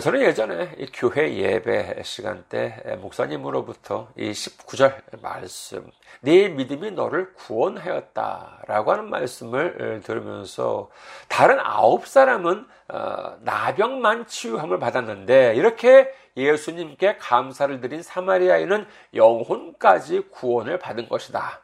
저는 0.00 0.20
예전에 0.20 0.74
이 0.76 0.86
교회 0.92 1.34
예배 1.36 2.02
시간 2.02 2.44
때 2.50 2.82
목사님으로부터 3.00 4.08
이 4.16 4.30
19절 4.30 5.22
말씀, 5.22 5.90
네 6.20 6.48
믿음이 6.48 6.90
너를 6.90 7.32
구원하였다 7.32 8.64
라고 8.66 8.92
하는 8.92 9.08
말씀을 9.08 10.02
들으면서 10.04 10.90
다른 11.28 11.58
아홉 11.60 12.06
사람은 12.06 12.66
어, 12.88 13.36
나병만 13.40 14.26
치유함을 14.26 14.78
받았는데 14.78 15.54
이렇게 15.54 16.12
예수님께 16.36 17.16
감사를 17.16 17.80
드린 17.80 18.02
사마리아인은 18.02 18.86
영혼까지 19.14 20.28
구원을 20.30 20.78
받은 20.78 21.08
것이다. 21.08 21.62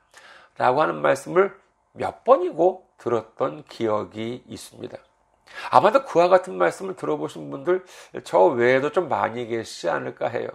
라고 0.62 0.81
하는 0.81 1.03
말씀을 1.03 1.53
몇 1.90 2.22
번이고 2.22 2.87
들었던 2.96 3.64
기억이 3.64 4.44
있습니다. 4.46 4.96
아마도 5.72 6.05
그와 6.05 6.29
같은 6.29 6.57
말씀을 6.57 6.94
들어보신 6.94 7.51
분들 7.51 7.85
저 8.22 8.44
외에도 8.44 8.92
좀 8.92 9.09
많이 9.09 9.48
계시지 9.48 9.90
않을까 9.90 10.29
해요. 10.29 10.48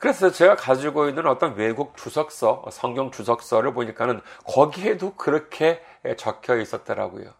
그래서 0.00 0.32
제가 0.32 0.56
가지고 0.56 1.08
있는 1.08 1.24
어떤 1.28 1.54
외국 1.54 1.96
주석서, 1.96 2.64
성경 2.72 3.12
주석서를 3.12 3.74
보니까는 3.74 4.20
거기에도 4.44 5.14
그렇게 5.14 5.80
적혀 6.16 6.56
있었더라고요. 6.56 7.32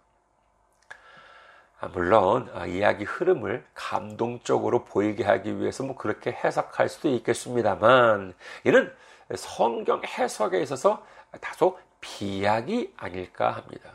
아, 1.81 1.89
물론 1.89 2.49
아, 2.55 2.65
이야기 2.67 3.03
흐름을 3.03 3.67
감동적으로 3.75 4.85
보이게 4.85 5.25
하기 5.25 5.59
위해서 5.59 5.83
뭐 5.83 5.97
그렇게 5.97 6.31
해석할 6.31 6.89
수도 6.89 7.09
있겠습니다만 7.09 8.35
이는 8.63 8.95
성경 9.35 10.01
해석에 10.05 10.61
있어서 10.63 11.05
다소 11.41 11.79
비약이 12.01 12.95
아닐까 12.97 13.51
합니다. 13.51 13.91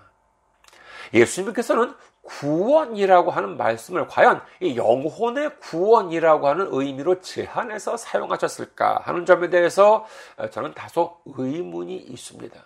예수님께서는 1.13 1.93
구원이라고 2.21 3.31
하는 3.31 3.57
말씀을 3.57 4.07
과연 4.07 4.41
이 4.59 4.75
영혼의 4.77 5.59
구원이라고 5.59 6.47
하는 6.47 6.67
의미로 6.71 7.21
제한해서 7.21 7.97
사용하셨을까 7.97 9.01
하는 9.03 9.25
점에 9.25 9.49
대해서 9.49 10.05
저는 10.51 10.73
다소 10.73 11.17
의문이 11.25 11.95
있습니다. 11.95 12.63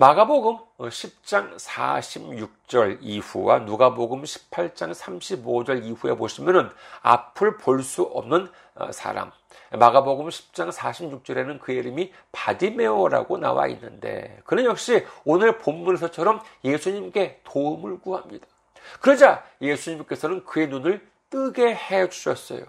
마가복음 0.00 0.56
10장 0.78 1.56
46절 1.58 3.00
이후와 3.02 3.58
누가복음 3.58 4.22
18장 4.22 4.94
35절 4.94 5.84
이후에 5.84 6.14
보시면은 6.14 6.70
앞을 7.02 7.58
볼 7.58 7.82
수 7.82 8.04
없는 8.04 8.50
사람, 8.92 9.30
마가복음 9.78 10.30
10장 10.30 10.72
46절에는 10.72 11.60
그 11.60 11.72
이름이 11.72 12.14
바디메오라고 12.32 13.36
나와 13.36 13.66
있는데 13.66 14.40
그는 14.44 14.64
역시 14.64 15.04
오늘 15.26 15.58
본문에서처럼 15.58 16.40
예수님께 16.64 17.42
도움을 17.44 18.00
구합니다. 18.00 18.46
그러자 19.02 19.44
예수님께서는 19.60 20.46
그의 20.46 20.68
눈을 20.68 21.06
뜨게 21.28 21.74
해 21.74 22.08
주셨어요. 22.08 22.64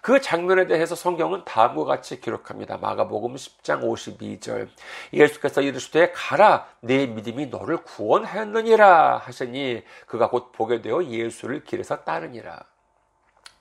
그 0.00 0.20
장면에 0.20 0.66
대해서 0.66 0.94
성경은 0.94 1.44
다음과 1.44 1.84
같이 1.84 2.20
기록합니다. 2.20 2.78
마가복음 2.78 3.34
10장 3.34 3.82
52절. 3.82 4.68
예수께서 5.12 5.60
이르시되 5.60 6.12
가라 6.12 6.66
내 6.80 7.06
믿음이 7.06 7.46
너를 7.46 7.78
구원하였느니라 7.78 9.18
하시니 9.18 9.82
그가 10.06 10.30
곧 10.30 10.52
보게 10.52 10.80
되어 10.80 11.04
예수를 11.04 11.64
길에서 11.64 12.04
따르니라. 12.04 12.64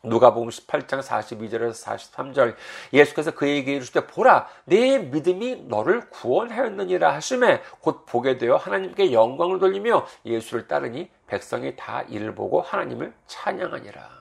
누가복음 0.02 0.48
18장 0.48 1.02
42절에서 1.02 1.74
43절 1.84 2.56
예수께서 2.94 3.32
그에게 3.32 3.76
이르시되 3.76 4.08
보라 4.08 4.48
내 4.64 4.98
믿음이 4.98 5.66
너를 5.68 6.10
구원하였느니라 6.10 7.14
하심에 7.16 7.62
곧 7.82 8.06
보게 8.06 8.38
되어 8.38 8.56
하나님께 8.56 9.12
영광을 9.12 9.60
돌리며 9.60 10.08
예수를 10.26 10.70
따르니 10.70 11.10
백성이 11.28 11.76
다 11.76 12.04
이를 12.04 12.34
보고 12.34 12.62
하나님을 12.62 13.14
찬양하니라. 13.28 14.19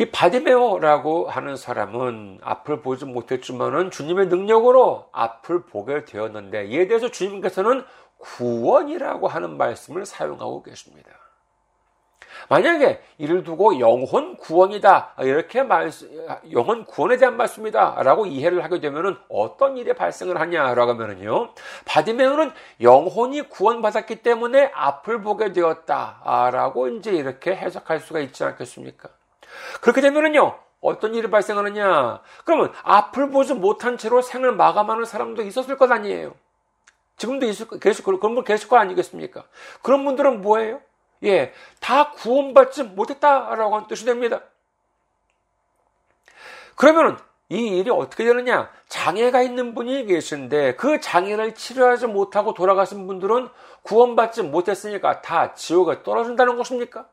이 0.00 0.10
바디메오라고 0.10 1.28
하는 1.28 1.56
사람은 1.56 2.38
앞을 2.42 2.80
보지 2.80 3.04
못했지만은 3.04 3.90
주님의 3.90 4.28
능력으로 4.28 5.10
앞을 5.12 5.64
보게 5.66 6.06
되었는데 6.06 6.68
이에 6.68 6.88
대해서 6.88 7.10
주님께서는 7.10 7.84
구원이라고 8.16 9.28
하는 9.28 9.58
말씀을 9.58 10.06
사용하고 10.06 10.62
계십니다. 10.62 11.10
만약에 12.48 13.02
이를 13.18 13.44
두고 13.44 13.78
영혼 13.78 14.38
구원이다 14.38 15.16
이렇게 15.18 15.62
말 15.62 15.90
영혼 16.50 16.86
구원에 16.86 17.18
대한 17.18 17.36
말씀이다라고 17.36 18.24
이해를 18.24 18.64
하게 18.64 18.80
되면은 18.80 19.18
어떤 19.28 19.76
일이 19.76 19.92
발생을 19.92 20.40
하냐라고 20.40 20.92
하면은요 20.92 21.52
바디메오는 21.84 22.52
영혼이 22.80 23.50
구원받았기 23.50 24.22
때문에 24.22 24.70
앞을 24.72 25.20
보게 25.20 25.52
되었다라고 25.52 26.88
이제 26.88 27.12
이렇게 27.12 27.54
해석할 27.54 28.00
수가 28.00 28.20
있지 28.20 28.44
않겠습니까? 28.44 29.10
그렇게 29.80 30.00
되면은요 30.00 30.58
어떤 30.80 31.14
일이 31.14 31.30
발생하느냐? 31.30 32.22
그러면 32.44 32.72
앞을 32.82 33.30
보지 33.30 33.54
못한 33.54 33.98
채로 33.98 34.22
생을 34.22 34.52
마감하는 34.52 35.04
사람도 35.04 35.42
있었을 35.42 35.76
것 35.76 35.90
아니에요. 35.92 36.34
지금도 37.18 37.46
있을, 37.46 37.66
계실, 37.80 38.02
그런 38.04 38.18
분 38.34 38.44
계실 38.44 38.68
거 38.68 38.78
아니겠습니까? 38.78 39.44
그런 39.82 40.04
분들은 40.06 40.40
뭐예요? 40.40 40.80
예, 41.22 41.52
다 41.80 42.12
구원받지 42.12 42.84
못했다라고 42.84 43.74
하는 43.74 43.88
뜻이 43.88 44.06
됩니다. 44.06 44.40
그러면은 46.76 47.18
이 47.50 47.78
일이 47.78 47.90
어떻게 47.90 48.24
되느냐? 48.24 48.70
장애가 48.88 49.42
있는 49.42 49.74
분이 49.74 50.06
계신데 50.06 50.76
그 50.76 51.00
장애를 51.00 51.54
치료하지 51.54 52.06
못하고 52.06 52.54
돌아가신 52.54 53.06
분들은 53.06 53.50
구원받지 53.82 54.44
못했으니까 54.44 55.20
다 55.20 55.52
지옥에 55.52 56.02
떨어진다는 56.02 56.56
것입니까? 56.56 57.06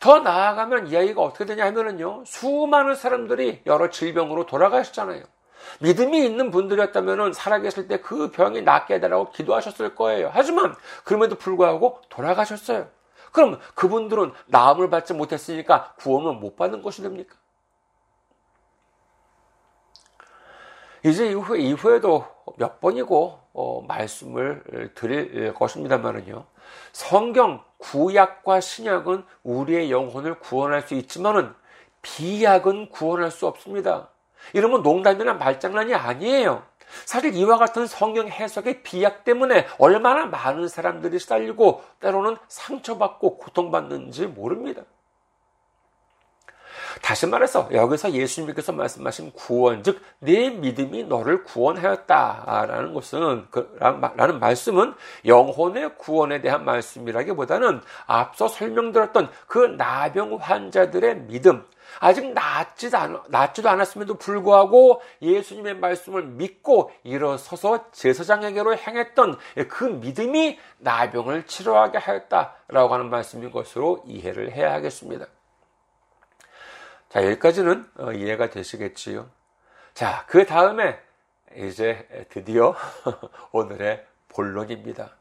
더 0.00 0.20
나아가면 0.20 0.88
이야기가 0.88 1.20
어떻게 1.22 1.44
되냐 1.44 1.66
하면은요, 1.66 2.24
수많은 2.26 2.94
사람들이 2.94 3.62
여러 3.66 3.90
질병으로 3.90 4.46
돌아가셨잖아요. 4.46 5.24
믿음이 5.80 6.24
있는 6.24 6.50
분들이었다면 6.50 7.32
살아계실 7.32 7.88
때 7.88 7.98
그 8.00 8.30
병이 8.30 8.62
낫게 8.62 8.94
해달라고 8.94 9.30
기도하셨을 9.30 9.94
거예요. 9.94 10.30
하지만 10.32 10.74
그럼에도 11.04 11.36
불구하고 11.36 12.00
돌아가셨어요. 12.10 12.88
그럼 13.32 13.58
그분들은 13.74 14.32
나음을 14.46 14.90
받지 14.90 15.12
못했으니까 15.14 15.94
구원을 15.98 16.34
못 16.38 16.54
받는 16.56 16.82
것이 16.82 17.02
됩니까? 17.02 17.34
이제 21.04 21.26
이후, 21.28 21.56
이후에도 21.56 22.26
몇 22.56 22.80
번이고 22.80 23.40
어, 23.52 23.82
말씀을 23.86 24.92
드릴 24.94 25.52
것입니다만은요. 25.54 26.44
성경 26.92 27.62
구약과 27.84 28.60
신약은 28.60 29.24
우리의 29.42 29.90
영혼을 29.90 30.38
구원할 30.38 30.82
수 30.82 30.94
있지만은 30.94 31.52
비약은 32.02 32.88
구원할 32.88 33.30
수 33.30 33.46
없습니다. 33.46 34.08
이러면 34.52 34.82
농담이나 34.82 35.34
말장난이 35.34 35.94
아니에요. 35.94 36.62
사실 37.04 37.34
이와 37.34 37.58
같은 37.58 37.86
성경 37.86 38.28
해석의 38.28 38.82
비약 38.82 39.24
때문에 39.24 39.66
얼마나 39.78 40.26
많은 40.26 40.68
사람들이 40.68 41.18
시달리고 41.18 41.82
때로는 42.00 42.36
상처받고 42.48 43.38
고통받는지 43.38 44.26
모릅니다. 44.26 44.82
다시 47.04 47.26
말해서 47.26 47.68
여기서 47.70 48.12
예수님께서 48.12 48.72
말씀하신 48.72 49.32
구원, 49.32 49.82
즉 49.82 50.00
내 50.24 50.48
믿음이 50.48 51.04
너를 51.04 51.44
구원하였다라는 51.44 52.94
것은 52.94 53.46
그, 53.50 53.76
라는 53.78 54.40
말씀은 54.40 54.94
영혼의 55.26 55.96
구원에 55.98 56.40
대한 56.40 56.64
말씀이라기보다는 56.64 57.82
앞서 58.06 58.48
설명드렸던 58.48 59.30
그 59.46 59.58
나병 59.58 60.38
환자들의 60.40 61.26
믿음, 61.26 61.62
아직 62.00 62.32
낫지도, 62.32 62.96
않, 62.96 63.20
낫지도 63.28 63.68
않았음에도 63.68 64.14
불구하고 64.14 65.02
예수님의 65.20 65.76
말씀을 65.76 66.22
믿고 66.22 66.90
일어서서 67.02 67.90
제사장에게로 67.92 68.76
행했던 68.76 69.36
그 69.68 69.84
믿음이 69.84 70.58
나병을 70.78 71.46
치료하게 71.46 71.98
하였다라고 71.98 72.94
하는 72.94 73.10
말씀인 73.10 73.50
것으로 73.50 74.02
이해를 74.06 74.52
해야 74.52 74.72
하겠습니다. 74.72 75.26
자, 77.14 77.24
여기까지는 77.26 77.88
어, 77.98 78.10
이해가 78.10 78.50
되시겠지요. 78.50 79.30
자, 79.94 80.24
그 80.26 80.44
다음에 80.46 80.98
이제 81.56 82.08
드디어 82.28 82.74
오늘의 83.52 84.04
본론입니다. 84.30 85.14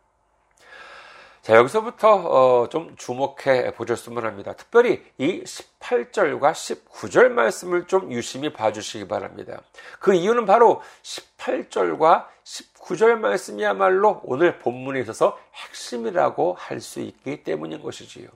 자, 1.44 1.56
여기서부터 1.56 2.16
어, 2.16 2.70
좀 2.70 2.96
주목해 2.96 3.76
보셨으면 3.76 4.26
합니다. 4.26 4.54
특별히 4.54 5.06
이 5.20 5.44
18절과 5.44 6.54
19절 6.54 7.30
말씀을 7.30 7.86
좀 7.86 8.12
유심히 8.12 8.52
봐주시기 8.52 9.08
바랍니다. 9.08 9.62
그 10.00 10.16
이유는 10.16 10.48
바로 10.48 10.82
18절과 11.04 12.26
19절 12.44 13.20
말씀이야말로 13.20 14.20
오늘 14.24 14.58
본문에 14.58 15.00
있어서 15.02 15.38
핵심이라고 15.54 16.56
할 16.58 16.82
수 16.82 17.02
있기 17.02 17.44
때문인 17.44 17.84
것이지요. 17.84 18.30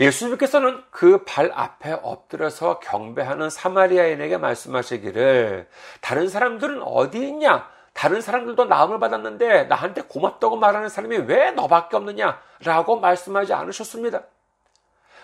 예수님께서는 0.00 0.82
그 0.90 1.24
발 1.24 1.52
앞에 1.54 1.92
엎드려서 2.02 2.80
경배하는 2.80 3.50
사마리아인에게 3.50 4.38
말씀하시기를 4.38 5.68
다른 6.00 6.28
사람들은 6.28 6.82
어디 6.82 7.18
있냐? 7.28 7.68
다른 7.92 8.20
사람들도 8.20 8.64
나음을 8.64 8.98
받았는데 8.98 9.64
나한테 9.64 10.02
고맙다고 10.02 10.56
말하는 10.56 10.88
사람이 10.88 11.18
왜 11.18 11.50
너밖에 11.50 11.96
없느냐 11.96 12.40
라고 12.64 12.98
말씀하지 12.98 13.52
않으셨습니다. 13.52 14.22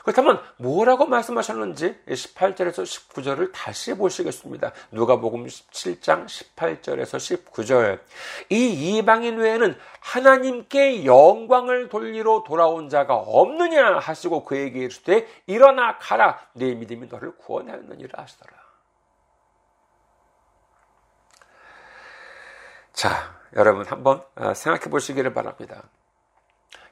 그렇다면 0.06 0.40
뭐라고 0.58 1.06
말씀하셨는지 1.06 2.00
18절에서 2.06 2.84
19절을 2.84 3.50
다시 3.52 3.92
보시겠습니다. 3.92 4.70
누가복음 4.92 5.46
17장 5.46 6.26
18절에서 6.26 7.44
19절. 7.44 7.98
이 8.50 8.98
이방인 8.98 9.38
외에는 9.38 9.76
하나님께 9.98 11.04
영광을 11.04 11.88
돌리러 11.88 12.44
돌아온 12.46 12.88
자가 12.88 13.16
없느냐 13.16 13.98
하시고 13.98 14.44
그에게 14.44 14.84
이르되 14.84 15.26
일어나 15.48 15.98
가라 15.98 16.38
내 16.52 16.72
믿음이 16.76 17.08
너를 17.08 17.36
구원하였느니라 17.38 18.22
하시더라. 18.22 18.52
자, 22.92 23.34
여러분 23.56 23.84
한번 23.84 24.22
아, 24.36 24.54
생각해 24.54 24.88
보시기를 24.88 25.34
바랍니다. 25.34 25.82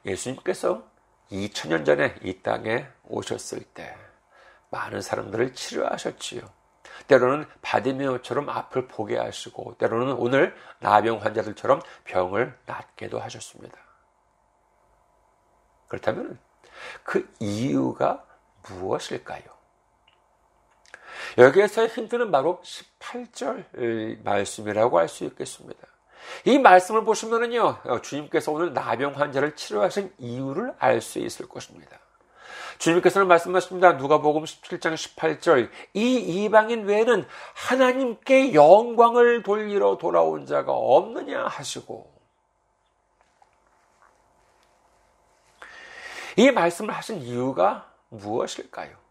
예수님께서 0.05 0.94
2000년 1.31 1.85
전에 1.85 2.17
이 2.23 2.41
땅에 2.43 2.87
오셨을 3.05 3.63
때 3.63 3.97
많은 4.71 5.01
사람들을 5.01 5.55
치료하셨지요. 5.55 6.43
때로는 7.09 7.47
바디메오처럼 7.63 8.49
앞을 8.49 8.89
보게 8.89 9.19
하시고 9.19 9.77
때로는 9.79 10.15
오늘 10.15 10.55
나병 10.81 11.23
환자들처럼 11.23 11.81
병을 12.05 12.57
낫게도 12.67 13.19
하셨습니다. 13.21 13.79
그렇다면 15.89 16.39
그 17.03 17.33
이유가 17.41 18.25
무엇일까요? 18.69 19.43
여기에서 21.39 21.87
힌트는 21.87 22.31
바로 22.31 22.61
18절 22.63 24.23
말씀이라고 24.23 24.99
할 24.99 25.09
수 25.09 25.25
있겠습니다. 25.25 25.94
이 26.45 26.59
말씀을 26.59 27.05
보시면은요, 27.05 28.01
주님께서 28.03 28.53
오늘 28.53 28.73
나병 28.73 29.15
환자를 29.15 29.57
치료하신 29.57 30.13
이유를 30.19 30.75
알 30.79 31.01
수 31.01 31.19
있을 31.19 31.49
것입니다. 31.49 31.99
주님께서는 32.79 33.29
말씀하십니다. 33.29 33.93
누가복음 33.93 34.45
17장 34.45 34.95
18절. 34.95 35.71
이 35.95 36.17
이방인 36.17 36.87
외에는 36.87 37.27
하나님께 37.55 38.53
영광을 38.53 39.43
돌리러 39.43 39.97
돌아온 39.99 40.45
자가 40.45 40.73
없느냐 40.73 41.47
하시고 41.47 42.13
이 46.37 46.51
말씀을 46.51 46.93
하신 46.95 47.23
이유가 47.23 47.93
무엇일까요? 48.09 49.04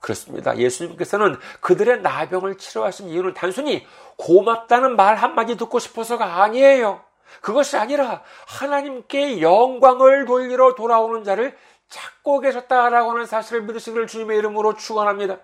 그렇습니다. 0.00 0.56
예수님께서는 0.56 1.36
그들의 1.60 2.02
나병을 2.02 2.56
치료하신 2.56 3.08
이유는 3.08 3.34
단순히 3.34 3.86
고맙다는 4.16 4.96
말 4.96 5.16
한마디 5.16 5.56
듣고 5.56 5.78
싶어서가 5.78 6.42
아니에요. 6.42 7.02
그것이 7.40 7.76
아니라 7.76 8.22
하나님께 8.46 9.40
영광을 9.42 10.24
돌리러 10.24 10.74
돌아오는 10.74 11.24
자를 11.24 11.56
찾고 11.88 12.40
계셨다라고 12.40 13.10
하는 13.12 13.26
사실을 13.26 13.62
믿으시기를 13.62 14.06
주님의 14.06 14.38
이름으로 14.38 14.74
축원합니다. 14.74 15.38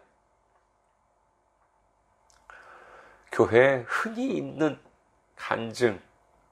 교회에 3.33 3.85
흔히 3.89 4.29
있는 4.29 4.79
간증 5.37 6.01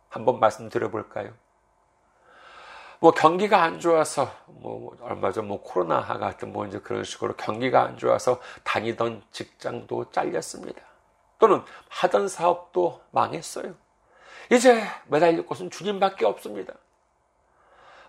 한번 0.09 0.41
말씀드려 0.41 0.91
볼까요? 0.91 1.33
뭐 3.03 3.11
경기가 3.11 3.65
안 3.65 3.81
좋아서 3.81 4.33
뭐 4.47 4.97
얼마 5.01 5.33
전 5.33 5.49
뭐 5.49 5.61
코로나 5.61 6.01
같은 6.07 6.53
뭐 6.53 6.65
이제 6.67 6.79
그런 6.79 7.03
식으로 7.03 7.35
경기가 7.35 7.83
안 7.83 7.99
좋아서 7.99 8.41
다니던 8.63 9.25
직장도 9.33 10.13
잘렸습니다. 10.13 10.81
또는 11.41 11.65
하던 11.89 12.29
사업도 12.29 13.03
망했어요. 13.11 13.75
이제 14.53 14.85
매달릴 15.09 15.45
곳은 15.45 15.69
주님밖에 15.71 16.25
없습니다. 16.27 16.75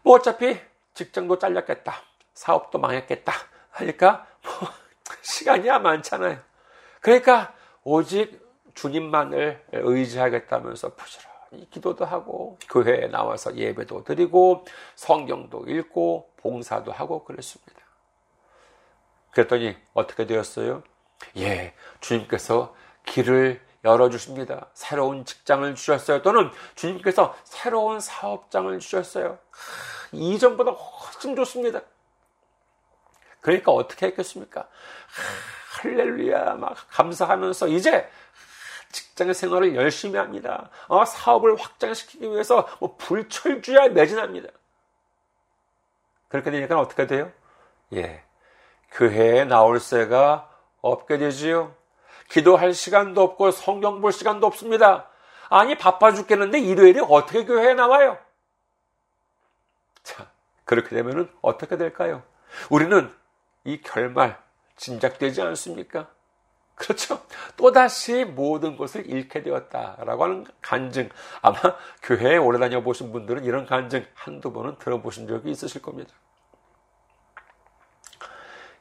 뭐 0.03 0.13
어차피 0.17 0.59
직장도 0.93 1.39
잘렸겠다. 1.39 1.95
사업도 2.35 2.77
망했겠다. 2.77 3.33
하니까 3.71 4.27
뭐 4.43 4.69
시간이야 5.23 5.79
많잖아요. 5.79 6.37
그러니까 7.01 7.55
오직 7.83 8.39
주님만을 8.75 9.65
의지하겠다면서 9.71 10.93
부지런히 10.93 11.32
기도도 11.69 12.05
하고 12.05 12.57
교회에 12.69 13.07
나와서 13.07 13.55
예배도 13.55 14.03
드리고 14.03 14.65
성경도 14.95 15.65
읽고 15.67 16.29
봉사도 16.37 16.91
하고 16.91 17.23
그랬습니다. 17.23 17.73
그랬더니 19.31 19.75
어떻게 19.93 20.25
되었어요? 20.27 20.83
예, 21.37 21.73
주님께서 22.01 22.75
길을 23.05 23.61
열어주십니다. 23.83 24.67
새로운 24.73 25.25
직장을 25.25 25.75
주셨어요. 25.75 26.21
또는 26.21 26.51
주님께서 26.75 27.35
새로운 27.43 27.99
사업장을 27.99 28.77
주셨어요. 28.79 29.37
이전보다 30.11 30.71
훨씬 30.71 31.35
좋습니다. 31.35 31.81
그러니까 33.41 33.71
어떻게 33.73 34.07
했겠습니까? 34.07 34.67
할렐루야, 35.81 36.53
막 36.55 36.77
감사하면서 36.89 37.67
이제 37.67 38.09
직장 38.93 39.33
생활을 39.33 39.75
열심히 39.75 40.17
합니다. 40.17 40.69
어, 40.87 41.03
사업을 41.03 41.59
확장시키기 41.59 42.29
위해서 42.29 42.67
뭐 42.79 42.95
불철주야 42.97 43.89
매진합니다. 43.89 44.49
그렇게 46.29 46.51
되니까 46.51 46.79
어떻게 46.79 47.05
돼요? 47.05 47.31
예. 47.93 48.23
교회에 48.91 49.43
나올 49.45 49.79
새가 49.79 50.49
없게 50.81 51.17
되지요. 51.17 51.75
기도할 52.29 52.73
시간도 52.73 53.21
없고 53.21 53.51
성경 53.51 54.01
볼 54.01 54.11
시간도 54.11 54.47
없습니다. 54.47 55.09
아니, 55.49 55.77
바빠 55.77 56.13
죽겠는데 56.13 56.59
일요일에 56.59 57.01
어떻게 57.07 57.45
교회에 57.45 57.73
나와요? 57.73 58.17
자, 60.03 60.27
그렇게 60.65 60.95
되면 60.95 61.29
어떻게 61.41 61.77
될까요? 61.77 62.23
우리는 62.69 63.13
이 63.63 63.81
결말 63.81 64.41
짐작되지 64.75 65.41
않습니까? 65.41 66.07
그렇죠. 66.75 67.21
또다시 67.55 68.25
모든 68.25 68.77
것을 68.77 69.07
잃게 69.07 69.43
되었다라고 69.43 70.23
하는 70.23 70.45
간증. 70.61 71.09
아마 71.41 71.59
교회에 72.01 72.37
오래 72.37 72.59
다녀보신 72.59 73.11
분들은 73.11 73.45
이런 73.45 73.65
간증 73.65 74.05
한두 74.13 74.51
번은 74.51 74.77
들어보신 74.79 75.27
적이 75.27 75.51
있으실 75.51 75.81
겁니다. 75.81 76.13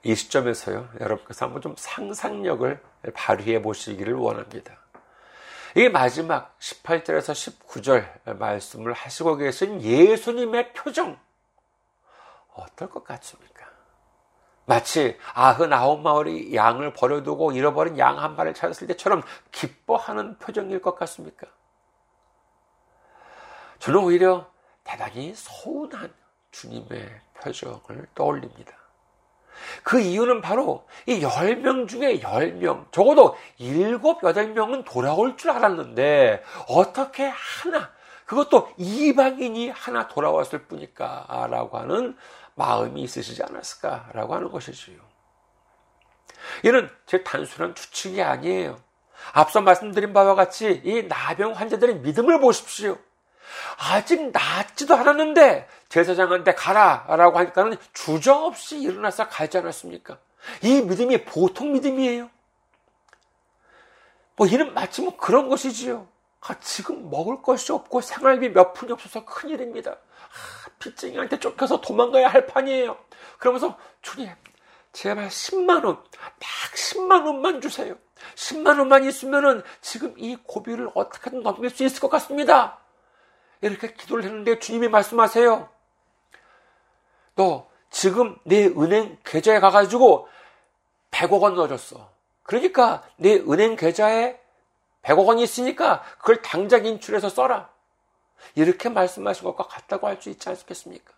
이 0.04 0.14
시점에서요, 0.14 0.88
여러분께서 1.00 1.46
한번 1.46 1.62
좀 1.62 1.74
상상력을 1.78 2.82
발휘해 3.14 3.62
보시기를 3.62 4.14
원합니다. 4.14 4.76
이 5.76 5.88
마지막 5.88 6.58
18절에서 6.58 7.32
19절 7.64 8.36
말씀을 8.36 8.92
하시고 8.92 9.36
계신 9.36 9.80
예수님의 9.80 10.72
표정, 10.72 11.18
어떨 12.54 12.90
것 12.90 13.04
같습니까? 13.04 13.51
마치 14.64 15.18
아흔아홉 15.34 16.00
마을이 16.02 16.54
양을 16.54 16.92
버려두고 16.92 17.52
잃어버린 17.52 17.98
양 17.98 18.18
한 18.18 18.36
마리를 18.36 18.54
찾았을 18.54 18.86
때처럼 18.88 19.22
기뻐하는 19.50 20.38
표정일 20.38 20.80
것 20.80 20.94
같습니까? 20.94 21.46
저는 23.80 24.00
오히려 24.00 24.46
대단히 24.84 25.34
서운한 25.34 26.12
주님의 26.52 27.08
표정을 27.40 28.06
떠올립니다. 28.14 28.72
그 29.82 30.00
이유는 30.00 30.40
바로 30.40 30.86
이 31.06 31.20
10명 31.20 31.88
중에 31.88 32.20
10명, 32.20 32.90
적어도 32.92 33.36
7, 33.58 33.98
8명은 33.98 34.84
돌아올 34.84 35.36
줄 35.36 35.50
알았는데 35.50 36.42
어떻게 36.68 37.26
하나, 37.26 37.90
그것도 38.24 38.72
이방인이 38.76 39.70
하나 39.70 40.08
돌아왔을 40.08 40.64
뿐일까? 40.66 41.48
라고 41.50 41.78
하는 41.78 42.16
마음이 42.54 43.02
있으시지 43.02 43.42
않았을까라고 43.42 44.34
하는 44.34 44.50
것이지요. 44.50 45.00
이는 46.64 46.90
제 47.06 47.22
단순한 47.22 47.74
추측이 47.74 48.22
아니에요. 48.22 48.78
앞서 49.32 49.60
말씀드린 49.60 50.12
바와 50.12 50.34
같이 50.34 50.82
이 50.84 51.04
나병 51.04 51.52
환자들의 51.52 51.96
믿음을 52.00 52.40
보십시오. 52.40 52.98
아직 53.78 54.30
낫지도 54.32 54.94
않았는데 54.94 55.68
제사장한테 55.88 56.54
가라라고 56.54 57.38
하니까는 57.38 57.76
주저없이 57.92 58.80
일어나서 58.80 59.28
가지 59.28 59.58
않았습니까? 59.58 60.18
이 60.62 60.80
믿음이 60.80 61.24
보통 61.24 61.72
믿음이에요. 61.72 62.30
뭐 64.36 64.46
이는 64.46 64.74
마치 64.74 65.02
뭐 65.02 65.16
그런 65.16 65.48
것이지요. 65.48 66.08
아, 66.40 66.58
지금 66.60 67.10
먹을 67.10 67.40
것이 67.42 67.70
없고 67.70 68.00
생활비 68.00 68.48
몇 68.48 68.72
푼이 68.72 68.90
없어서 68.90 69.24
큰일입니다. 69.24 69.96
아, 70.82 70.84
빚쟁이한테 70.84 71.38
쫓겨서 71.38 71.80
도망가야 71.80 72.28
할 72.28 72.46
판이에요. 72.46 72.98
그러면서 73.38 73.78
주님 74.02 74.28
제발 74.92 75.28
10만 75.28 75.84
원, 75.84 76.02
딱 76.10 76.72
10만 76.74 77.24
원만 77.24 77.60
주세요. 77.60 77.96
10만 78.34 78.78
원만 78.78 79.04
있으면은 79.04 79.62
지금 79.80 80.14
이 80.18 80.36
고비를 80.36 80.90
어떻게든 80.94 81.42
넘길 81.42 81.70
수 81.70 81.84
있을 81.84 82.00
것 82.00 82.08
같습니다. 82.10 82.78
이렇게 83.62 83.94
기도를 83.94 84.24
했는데 84.24 84.58
주님이 84.58 84.88
말씀하세요. 84.88 85.68
너 87.36 87.68
지금 87.90 88.38
내 88.44 88.66
은행 88.66 89.18
계좌에 89.24 89.60
가가지고 89.60 90.28
100억 91.10 91.40
원 91.40 91.54
넣어줬어. 91.54 92.10
그러니까 92.42 93.02
내 93.16 93.36
은행 93.36 93.76
계좌에 93.76 94.38
100억 95.02 95.26
원이 95.26 95.42
있으니까 95.42 96.02
그걸 96.18 96.42
당장 96.42 96.84
인출해서 96.84 97.28
써라. 97.28 97.71
이렇게 98.54 98.88
말씀하신 98.88 99.44
것과 99.44 99.64
같다고 99.64 100.06
할 100.08 100.20
수 100.20 100.30
있지 100.30 100.48
않겠습니까? 100.48 101.12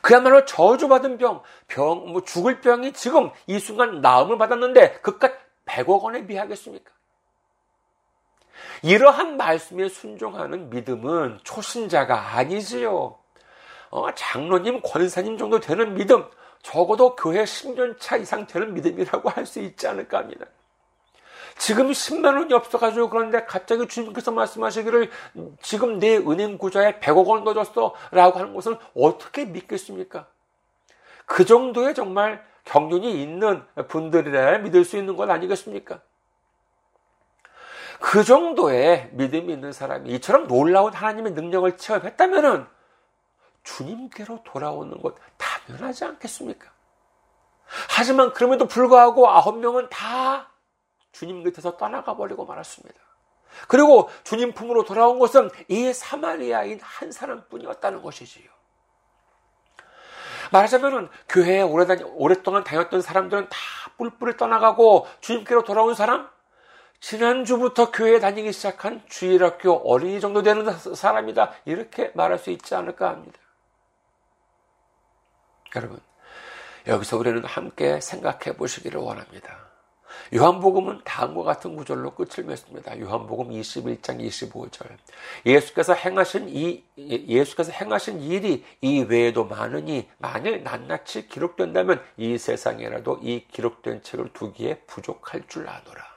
그야말로 0.00 0.44
저주받은 0.44 1.18
병, 1.18 1.42
병, 1.68 2.10
뭐 2.10 2.24
죽을 2.24 2.60
병이 2.60 2.92
지금 2.94 3.30
이 3.46 3.58
순간 3.58 4.00
나음을 4.00 4.38
받았는데 4.38 5.00
그깟 5.00 5.34
100억 5.66 6.02
원에 6.02 6.26
비하겠습니까? 6.26 6.90
이러한 8.82 9.36
말씀에 9.36 9.88
순종하는 9.88 10.70
믿음은 10.70 11.40
초신자가 11.42 12.36
아니지요. 12.36 13.18
어, 13.90 14.14
장로님, 14.14 14.80
권사님 14.82 15.38
정도 15.38 15.60
되는 15.60 15.94
믿음, 15.94 16.28
적어도 16.62 17.14
교회 17.14 17.44
10년 17.44 17.96
차 18.00 18.16
이상 18.16 18.46
되는 18.46 18.74
믿음이라고 18.74 19.28
할 19.30 19.46
수 19.46 19.60
있지 19.60 19.86
않을까 19.86 20.18
합니다. 20.18 20.46
지금 21.56 21.90
10만 21.90 22.36
원이 22.36 22.52
없어가지고 22.52 23.10
그런데 23.10 23.44
갑자기 23.44 23.86
주님께서 23.86 24.32
말씀하시기를 24.32 25.10
지금 25.62 25.98
내 25.98 26.16
은행 26.16 26.58
구좌에 26.58 26.98
100억 27.00 27.26
원 27.26 27.44
넣어줬어 27.44 27.94
라고 28.10 28.38
하는 28.38 28.54
것을 28.54 28.78
어떻게 28.96 29.44
믿겠습니까? 29.44 30.26
그 31.26 31.44
정도의 31.44 31.94
정말 31.94 32.44
경륜이 32.64 33.22
있는 33.22 33.62
분들이라 33.88 34.58
믿을 34.58 34.84
수 34.84 34.96
있는 34.96 35.16
것 35.16 35.28
아니겠습니까? 35.30 36.00
그 38.00 38.24
정도의 38.24 39.10
믿음이 39.12 39.52
있는 39.52 39.72
사람이 39.72 40.10
이처럼 40.10 40.46
놀라운 40.46 40.92
하나님의 40.92 41.32
능력을 41.32 41.76
체험했다면 41.76 42.68
주님께로 43.62 44.42
돌아오는 44.44 45.00
것 45.00 45.14
당연하지 45.38 46.04
않겠습니까? 46.04 46.70
하지만 47.88 48.32
그럼에도 48.32 48.66
불구하고 48.66 49.30
아홉 49.30 49.58
명은 49.58 49.88
다 49.88 50.50
주님 51.14 51.42
곁에서 51.42 51.78
떠나가 51.78 52.16
버리고 52.16 52.44
말았습니다. 52.44 53.00
그리고 53.68 54.10
주님 54.24 54.52
품으로 54.52 54.84
돌아온 54.84 55.18
것은 55.18 55.48
이 55.68 55.92
사마리아인 55.92 56.80
한 56.82 57.12
사람뿐이었다는 57.12 58.02
것이지요. 58.02 58.50
말하자면 60.52 61.08
교회에 61.28 61.62
오랫동안 61.62 62.64
다녔던 62.64 63.00
사람들은 63.00 63.48
다 63.48 63.56
뿔뿔이 63.96 64.36
떠나가고 64.36 65.06
주님께로 65.20 65.64
돌아온 65.64 65.94
사람, 65.94 66.28
지난주부터 67.00 67.90
교회에 67.90 68.18
다니기 68.18 68.52
시작한 68.52 69.02
주일학교 69.08 69.72
어린이 69.72 70.20
정도 70.20 70.42
되는 70.42 70.70
사람이다. 70.70 71.52
이렇게 71.64 72.10
말할 72.14 72.38
수 72.38 72.50
있지 72.50 72.74
않을까 72.74 73.08
합니다. 73.08 73.38
여러분, 75.76 76.00
여기서 76.86 77.16
우리는 77.18 77.44
함께 77.44 78.00
생각해 78.00 78.56
보시기를 78.56 79.00
원합니다. 79.00 79.73
요한복음은 80.34 81.02
다음과 81.04 81.42
같은 81.42 81.76
구절로 81.76 82.14
끝을 82.14 82.44
맺습니다. 82.44 82.98
요한복음 82.98 83.50
21장 83.50 84.20
25절. 84.20 84.88
예수께서 85.46 85.94
행하신 85.94 86.48
이 86.48 86.82
예수께서 86.96 87.72
행하신 87.72 88.20
일이 88.20 88.64
이 88.80 89.00
외에도 89.00 89.44
많으니 89.44 90.08
만일 90.18 90.62
낱낱이 90.62 91.28
기록된다면 91.28 92.00
이 92.16 92.38
세상에라도 92.38 93.18
이 93.22 93.46
기록된 93.50 94.02
책을 94.02 94.32
두기에 94.32 94.80
부족할 94.86 95.44
줄 95.48 95.68
아노라. 95.68 96.13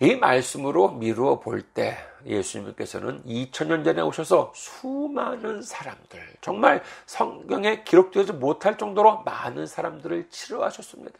이 0.00 0.16
말씀으로 0.16 0.92
미루어 0.92 1.40
볼 1.40 1.62
때 1.74 1.98
예수님께서는 2.24 3.22
2000년 3.24 3.84
전에 3.84 4.00
오셔서 4.02 4.52
수많은 4.54 5.62
사람들, 5.62 6.20
정말 6.40 6.82
성경에 7.06 7.82
기록되지 7.84 8.32
못할 8.34 8.76
정도로 8.78 9.22
많은 9.22 9.66
사람들을 9.66 10.28
치료하셨습니다. 10.30 11.18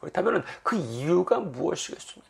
그렇다면 0.00 0.44
그 0.62 0.76
이유가 0.76 1.38
무엇이겠습니까? 1.40 2.28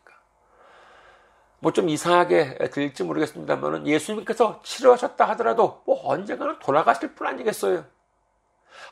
뭐 1.60 1.72
좀 1.72 1.88
이상하게 1.88 2.56
들릴지 2.70 3.02
모르겠습니다만 3.04 3.86
예수님께서 3.86 4.60
치료하셨다 4.62 5.24
하더라도 5.30 5.82
뭐 5.86 6.00
언젠가는 6.08 6.58
돌아가실 6.60 7.14
분 7.14 7.26
아니겠어요? 7.26 7.84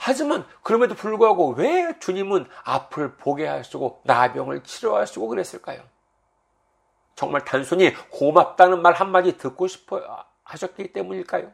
하지만 0.00 0.44
그럼에도 0.62 0.94
불구하고 0.94 1.50
왜 1.52 1.98
주님은 2.00 2.46
앞을 2.64 3.16
보게 3.16 3.46
하시고 3.46 4.00
나병을 4.04 4.62
치료하시고 4.64 5.28
그랬을까요? 5.28 5.80
정말 7.16 7.44
단순히 7.44 7.92
고맙다는 8.10 8.82
말 8.82 8.92
한마디 8.92 9.36
듣고 9.38 9.66
싶어 9.66 10.24
하셨기 10.44 10.92
때문일까요? 10.92 11.50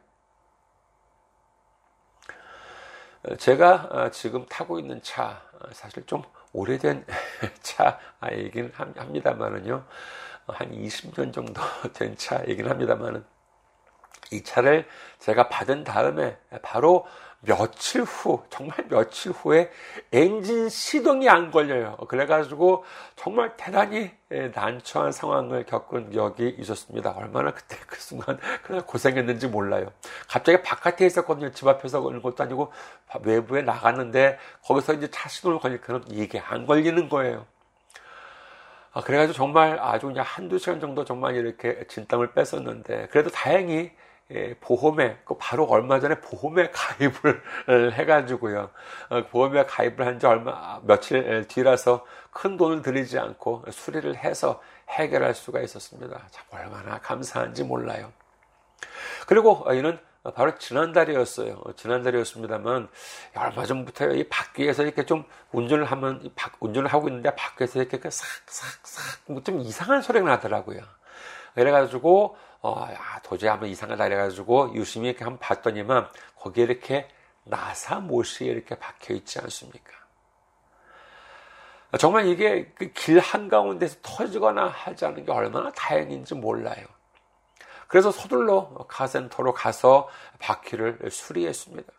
제가 3.39 4.11
지금 4.13 4.45
타고 4.47 4.81
있는 4.81 5.01
차, 5.03 5.41
사실 5.71 6.05
좀 6.05 6.25
오래된 6.53 7.07
차이긴 7.63 8.73
합니다만은요, 8.75 9.85
한 10.49 10.73
20년 10.73 11.33
정도 11.33 11.63
된 11.95 12.17
차이긴 12.17 12.69
합니다만은, 12.69 13.25
이 14.33 14.43
차를 14.43 14.87
제가 15.19 15.49
받은 15.49 15.85
다음에 15.85 16.37
바로 16.63 17.07
며칠 17.45 18.03
후, 18.03 18.43
정말 18.51 18.77
며칠 18.89 19.33
후에 19.33 19.71
엔진 20.13 20.69
시동이 20.69 21.29
안 21.29 21.51
걸려요. 21.51 21.97
그래가지고 22.09 22.85
정말 23.17 23.57
대단히 23.57 24.13
난처한 24.55 25.11
상황을 25.11 25.67
겪은 25.67 26.11
기억이 26.11 26.55
있었습니다. 26.61 27.11
얼마나 27.11 27.53
그때 27.53 27.77
그 27.89 28.01
순간 28.01 28.39
그냥 28.63 28.85
고생했는지 28.87 29.49
몰라요. 29.49 29.91
갑자기 30.29 30.63
바깥에 30.63 31.05
있었거든요. 31.05 31.51
집 31.51 31.67
앞에서 31.67 32.01
그런 32.01 32.23
것도 32.23 32.45
아니고 32.45 32.73
외부에 33.23 33.63
나갔는데 33.63 34.39
거기서 34.63 34.95
이제 34.95 35.11
차 35.11 35.29
시동을 35.29 35.59
걸리니까 35.59 36.01
이게 36.11 36.39
안 36.39 36.65
걸리는 36.65 37.09
거예요. 37.09 37.45
아, 38.93 39.01
그래가지고 39.01 39.35
정말 39.35 39.81
아주 39.81 40.07
그냥 40.07 40.25
한두 40.27 40.59
시간 40.59 40.79
정도 40.79 41.05
정말 41.05 41.35
이렇게 41.35 41.85
진땀을 41.89 42.35
뺐었는데 42.35 43.09
그래도 43.11 43.31
다행히 43.31 43.75
예, 43.75 44.02
보험에 44.61 45.19
그 45.25 45.37
바로 45.39 45.65
얼마 45.65 46.01
전에 46.01 46.21
보험에 46.21 46.71
가입을 46.71 47.43
해가지고요. 47.93 48.71
어, 49.11 49.23
보험에 49.27 49.65
가입을 49.65 50.07
한 50.07 50.19
지 50.19 50.27
얼마 50.27 50.81
며칠 50.85 51.47
뒤라서 51.49 52.05
큰 52.31 52.57
돈을 52.57 52.83
들이지 52.83 53.19
않고 53.19 53.65
수리를 53.71 54.15
해서 54.17 54.63
해결할 54.89 55.35
수가 55.35 55.61
있었습니다. 55.61 56.21
참 56.31 56.45
얼마나 56.51 56.99
감사한지 56.99 57.65
몰라요. 57.65 58.13
그리고 59.27 59.67
이는 59.73 59.99
바로 60.35 60.57
지난달이었어요. 60.57 61.61
지난달이었습니다만 61.77 62.89
얼마 63.37 63.65
전부터 63.67 64.13
이 64.13 64.29
밖에서 64.29 64.85
이렇게 64.85 65.05
좀 65.05 65.25
운전을 65.51 65.85
하면 65.85 66.31
운전을 66.61 66.89
하고 66.93 67.09
있는데 67.09 67.35
밖에서 67.35 67.81
이렇게 67.83 67.99
싹싹싹 68.09 69.25
그좀 69.27 69.61
이상한 69.61 70.01
소리가 70.01 70.27
나더라고요. 70.27 70.81
그래가지고 71.55 72.37
어, 72.63 72.87
야, 72.93 73.21
도저히 73.25 73.51
한번 73.51 73.69
이상하다 73.69 74.07
이래가지고 74.07 74.75
유심히 74.75 75.09
이렇게 75.09 75.25
한번 75.25 75.39
봤더니만 75.41 76.09
거기에 76.37 76.65
이렇게 76.65 77.09
나사 77.45 77.99
못이 78.01 78.45
이렇게 78.45 78.77
박혀 78.79 79.15
있지 79.15 79.41
않습니까? 79.41 79.93
정말 81.99 82.27
이게 82.27 82.67
그 82.75 82.93
길 82.95 83.19
한가운데서 83.21 83.97
터지거나 84.03 84.69
하지 84.69 85.05
않은 85.05 85.27
게 85.27 85.33
얼마나 85.33 85.71
다행인지 85.73 86.35
몰라요. 86.35 86.87
그래서 87.89 88.11
서둘러 88.11 88.87
카센터로 88.89 89.53
가서 89.53 90.09
바퀴를 90.39 91.11
수리했습니다. 91.11 91.93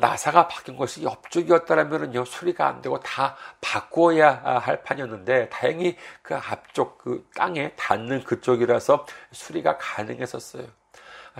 나사가 0.00 0.48
바뀐 0.48 0.76
것이 0.76 1.02
옆쪽이었다면요 1.02 2.24
수리가 2.24 2.66
안 2.66 2.82
되고 2.82 2.98
다 3.00 3.36
바꿔야 3.60 4.32
할 4.60 4.82
판이었는데 4.82 5.48
다행히 5.48 5.96
그 6.22 6.34
앞쪽 6.34 6.98
그 6.98 7.28
땅에 7.34 7.72
닿는 7.76 8.24
그쪽이라서 8.24 9.06
수리가 9.32 9.78
가능했었어요. 9.78 10.66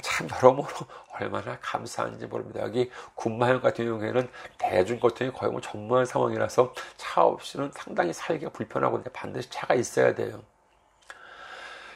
참 0.03 0.29
여러모로 0.29 0.69
얼마나 1.12 1.57
감사한지 1.61 2.27
모릅니다. 2.27 2.61
여기 2.62 2.90
군마현 3.14 3.61
같은 3.61 3.85
경우에는 3.85 4.29
대중교통이 4.59 5.33
거의 5.33 5.53
뭐 5.53 5.61
전무한 5.61 6.05
상황이라서 6.05 6.75
차 6.97 7.23
없이는 7.23 7.71
상당히 7.73 8.12
살기가 8.12 8.51
불편하고 8.51 9.03
반드시 9.12 9.49
차가 9.51 9.75
있어야 9.75 10.14
돼요. 10.14 10.43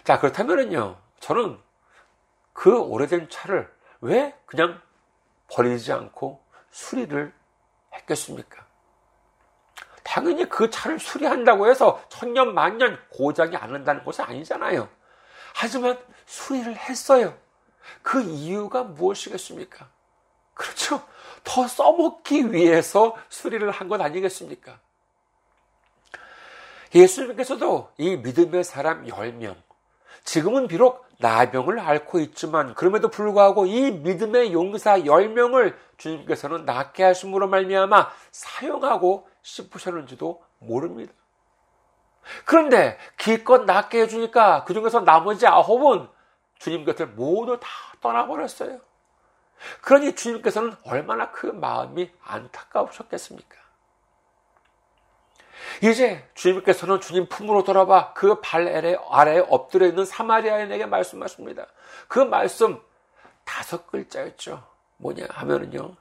자 0.05 0.19
그렇다면은요 0.21 0.97
저는 1.21 1.59
그 2.53 2.79
오래된 2.79 3.29
차를 3.29 3.71
왜 4.01 4.35
그냥 4.47 4.81
버리지 5.49 5.93
않고 5.93 6.41
수리를 6.71 7.33
했겠습니까? 7.95 8.67
당연히 10.03 10.49
그 10.49 10.71
차를 10.71 10.99
수리한다고 10.99 11.69
해서 11.69 12.03
천년 12.09 12.55
만년 12.55 12.99
고장이 13.11 13.57
안 13.57 13.73
난다는 13.73 14.05
것은 14.05 14.25
아니잖아요. 14.25 14.89
하지만 15.55 15.99
수리를 16.27 16.75
했어요. 16.77 17.37
그 18.03 18.23
이유가 18.23 18.83
무엇이겠습니까? 18.85 19.89
그렇죠. 20.55 21.07
더 21.45 21.67
써먹기 21.69 22.53
위해서 22.53 23.17
수리를 23.29 23.71
한 23.71 23.89
것 23.89 24.01
아니겠습니까? 24.01 24.79
예수님께서도 26.95 27.93
이 27.99 28.17
믿음의 28.17 28.65
사람 28.65 29.05
10명, 29.05 29.57
지금은 30.25 30.69
비록 30.69 31.07
나병을 31.19 31.81
앓고 31.81 32.21
있지만 32.21 32.75
그럼에도 32.75 33.09
불구하고 33.09 33.67
이 33.67 33.91
믿음의 33.91 34.53
용사 34.53 35.01
10명을 35.01 35.77
주님께서는 35.97 36.65
낫게 36.65 37.03
하심으로 37.03 37.49
말미암아 37.49 38.11
사용하고 38.31 39.29
싶으셨는지도 39.43 40.43
모릅니다. 40.59 41.13
그런데 42.45 42.99
기껏 43.17 43.65
낫게 43.65 44.03
해주니까 44.03 44.65
그 44.65 44.75
중에서 44.75 45.01
나머지 45.01 45.47
아홉은 45.47 46.09
주님 46.59 46.85
곁을 46.85 47.07
모두 47.09 47.59
다 47.59 47.69
떠나버렸어요. 48.01 48.81
그러니 49.81 50.15
주님께서는 50.15 50.77
얼마나 50.85 51.33
그 51.33 51.47
마음이 51.47 52.11
안타까우셨겠습니까? 52.23 53.57
이제 55.83 56.25
주님께서는 56.35 57.01
주님 57.01 57.29
품으로 57.29 57.65
돌아와 57.65 58.13
그 58.13 58.41
발 58.41 58.69
아래에 59.11 59.45
엎드려 59.49 59.87
있는 59.87 60.05
사마리아인에게 60.05 60.87
말씀하십니다. 60.87 61.67
그 62.09 62.19
말씀 62.19 62.81
다섯 63.45 63.87
글자였죠. 63.87 64.63
뭐냐 64.99 65.27
하면은요. 65.31 65.95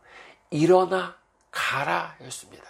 일어나 0.50 1.16
가라 1.52 2.16
였습니다. 2.26 2.66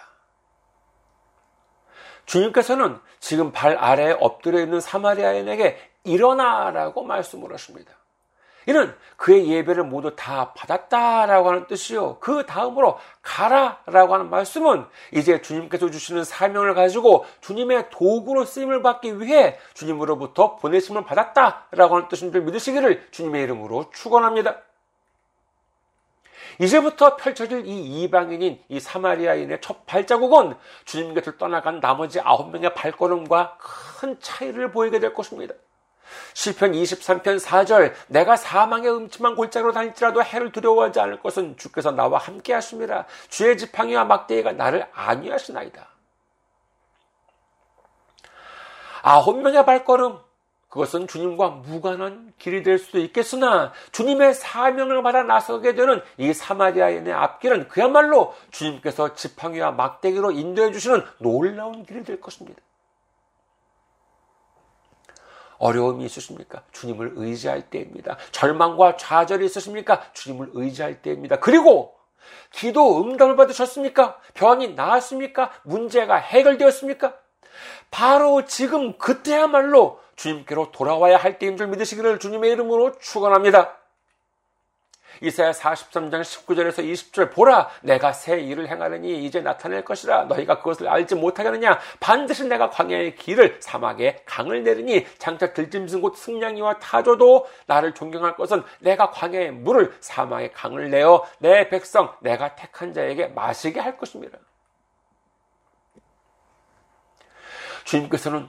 주님께서는 2.26 3.00
지금 3.20 3.52
발 3.52 3.76
아래에 3.76 4.16
엎드려 4.20 4.60
있는 4.60 4.80
사마리아인에게 4.80 5.78
일어나라고 6.04 7.02
말씀을 7.04 7.52
하십니다. 7.52 7.92
이는 8.68 8.94
그의 9.16 9.48
예배를 9.48 9.84
모두 9.84 10.14
다 10.14 10.52
받았다라고 10.52 11.48
하는 11.48 11.66
뜻이요. 11.66 12.18
그 12.20 12.44
다음으로 12.44 12.98
가라라고 13.22 14.12
하는 14.12 14.28
말씀은 14.28 14.84
이제 15.10 15.40
주님께서 15.40 15.90
주시는 15.90 16.22
사명을 16.22 16.74
가지고 16.74 17.24
주님의 17.40 17.88
도구로 17.90 18.44
쓰임을 18.44 18.82
받기 18.82 19.20
위해 19.20 19.58
주님으로부터 19.72 20.56
보내심을 20.56 21.06
받았다라고 21.06 21.96
하는 21.96 22.08
뜻인 22.08 22.30
줄 22.30 22.42
믿으시기를 22.42 23.08
주님의 23.10 23.42
이름으로 23.44 23.88
축원합니다. 23.90 24.58
이제부터 26.60 27.16
펼쳐질 27.16 27.64
이 27.64 28.02
이방인인 28.02 28.62
이 28.68 28.80
사마리아인의 28.80 29.62
첫 29.62 29.86
발자국은 29.86 30.56
주님 30.84 31.14
곁을 31.14 31.38
떠나간 31.38 31.80
나머지 31.80 32.20
아홉 32.20 32.50
명의 32.50 32.74
발걸음과 32.74 33.56
큰 33.58 34.20
차이를 34.20 34.72
보이게 34.72 35.00
될 35.00 35.14
것입니다. 35.14 35.54
시편 36.34 36.72
23편 36.72 37.40
4절 37.40 37.92
내가 38.08 38.36
사망의 38.36 38.90
음침한 38.90 39.34
골짜기로 39.34 39.72
다닐지라도 39.72 40.22
해를 40.22 40.52
두려워하지 40.52 41.00
않을 41.00 41.20
것은 41.20 41.56
주께서 41.56 41.90
나와 41.90 42.18
함께 42.18 42.54
하심이라 42.54 43.06
주의 43.28 43.56
지팡이와 43.56 44.04
막대기가 44.04 44.52
나를 44.52 44.86
안위하시나이다. 44.92 45.88
아홉 49.02 49.40
명의 49.40 49.64
발걸음 49.64 50.18
그것은 50.68 51.06
주님과 51.06 51.48
무관한 51.48 52.32
길이 52.38 52.62
될 52.62 52.78
수도 52.78 52.98
있겠으나 52.98 53.72
주님의 53.92 54.34
사명을 54.34 55.02
받아 55.02 55.22
나서게 55.22 55.74
되는 55.74 56.02
이 56.18 56.34
사마리아인의 56.34 57.12
앞길은 57.12 57.68
그야말로 57.68 58.34
주님께서 58.50 59.14
지팡이와 59.14 59.72
막대기로 59.72 60.32
인도해 60.32 60.70
주시는 60.72 61.02
놀라운 61.18 61.86
길이 61.86 62.04
될 62.04 62.20
것입니다. 62.20 62.60
어려움이 65.58 66.04
있으십니까? 66.04 66.62
주님을 66.72 67.12
의지할 67.16 67.70
때입니다. 67.70 68.16
절망과 68.30 68.96
좌절이 68.96 69.44
있으십니까? 69.44 70.02
주님을 70.12 70.50
의지할 70.54 71.02
때입니다. 71.02 71.36
그리고 71.40 71.94
기도 72.52 73.02
응답을 73.02 73.36
받으셨습니까? 73.36 74.18
병이 74.34 74.74
나았습니까? 74.74 75.50
문제가 75.64 76.16
해결되었습니까? 76.16 77.14
바로 77.90 78.44
지금 78.44 78.96
그때야말로 78.98 80.00
주님께로 80.16 80.72
돌아와야 80.72 81.16
할 81.16 81.38
때인 81.38 81.56
줄 81.56 81.68
믿으시기를 81.68 82.18
주님의 82.18 82.50
이름으로 82.52 82.98
축원합니다. 82.98 83.76
이사야 85.20 85.52
43장 85.52 86.22
19절에서 86.22 86.84
20절 86.84 87.32
보라 87.32 87.70
내가 87.82 88.12
새 88.12 88.40
일을 88.40 88.68
행하느니 88.68 89.24
이제 89.24 89.40
나타낼 89.40 89.84
것이라 89.84 90.24
너희가 90.24 90.58
그것을 90.58 90.88
알지 90.88 91.14
못하겠느냐 91.14 91.78
반드시 92.00 92.46
내가 92.46 92.70
광야의 92.70 93.16
길을 93.16 93.58
사막에 93.60 94.22
강을 94.24 94.64
내리니 94.64 95.06
장차 95.18 95.52
들짐승 95.52 96.00
곧 96.00 96.16
승냥이와 96.16 96.78
타조도 96.78 97.46
나를 97.66 97.94
존경할 97.94 98.36
것은 98.36 98.62
내가 98.80 99.10
광야의 99.10 99.52
물을 99.52 99.92
사막에 100.00 100.50
강을 100.50 100.90
내어 100.90 101.24
내 101.38 101.68
백성 101.68 102.14
내가 102.20 102.54
택한 102.54 102.92
자에게 102.92 103.28
마시게 103.28 103.80
할 103.80 103.96
것입니다. 103.96 104.38
주님께서는 107.84 108.48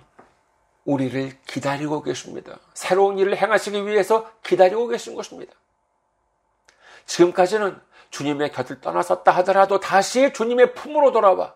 우리를 0.83 1.31
기다리고 1.45 2.01
계십니다. 2.01 2.59
새로운 2.73 3.19
일을 3.19 3.37
행하시기 3.37 3.85
위해서 3.85 4.29
기다리고 4.43 4.87
계신 4.87 5.15
것입니다. 5.15 5.53
지금까지는 7.09 7.79
주님의 8.11 8.51
곁을 8.51 8.81
떠나섰다 8.81 9.31
하더라도 9.37 9.79
다시 9.79 10.31
주님의 10.31 10.73
품으로 10.75 11.11
돌아와 11.11 11.55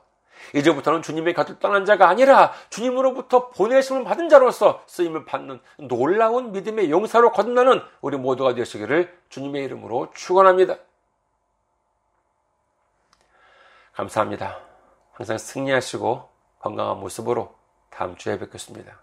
이제부터는 0.56 1.01
주님의 1.01 1.34
곁을 1.36 1.60
떠난 1.60 1.86
자가 1.86 2.10
아니라 2.10 2.51
주님으로부터 2.70 3.49
보내심을 3.49 4.04
받은 4.04 4.30
자로서 4.30 4.84
쓰임을 4.88 5.26
받는 5.26 5.62
놀라운 5.78 6.51
믿음의 6.51 6.91
용사로 6.91 7.32
거듭나는 7.32 7.82
우리 8.01 8.18
모두가 8.18 8.56
되시기를 8.56 9.16
주님의 9.30 9.64
이름으로 9.66 10.12
축원합니다. 10.16 10.76
감사합니다. 13.93 14.60
항상 15.14 15.38
승리하시고 15.38 16.30
건강한 16.60 16.99
모습으로 16.99 17.56
다음 17.91 18.16
주에 18.16 18.39
뵙겠습니다. 18.39 19.03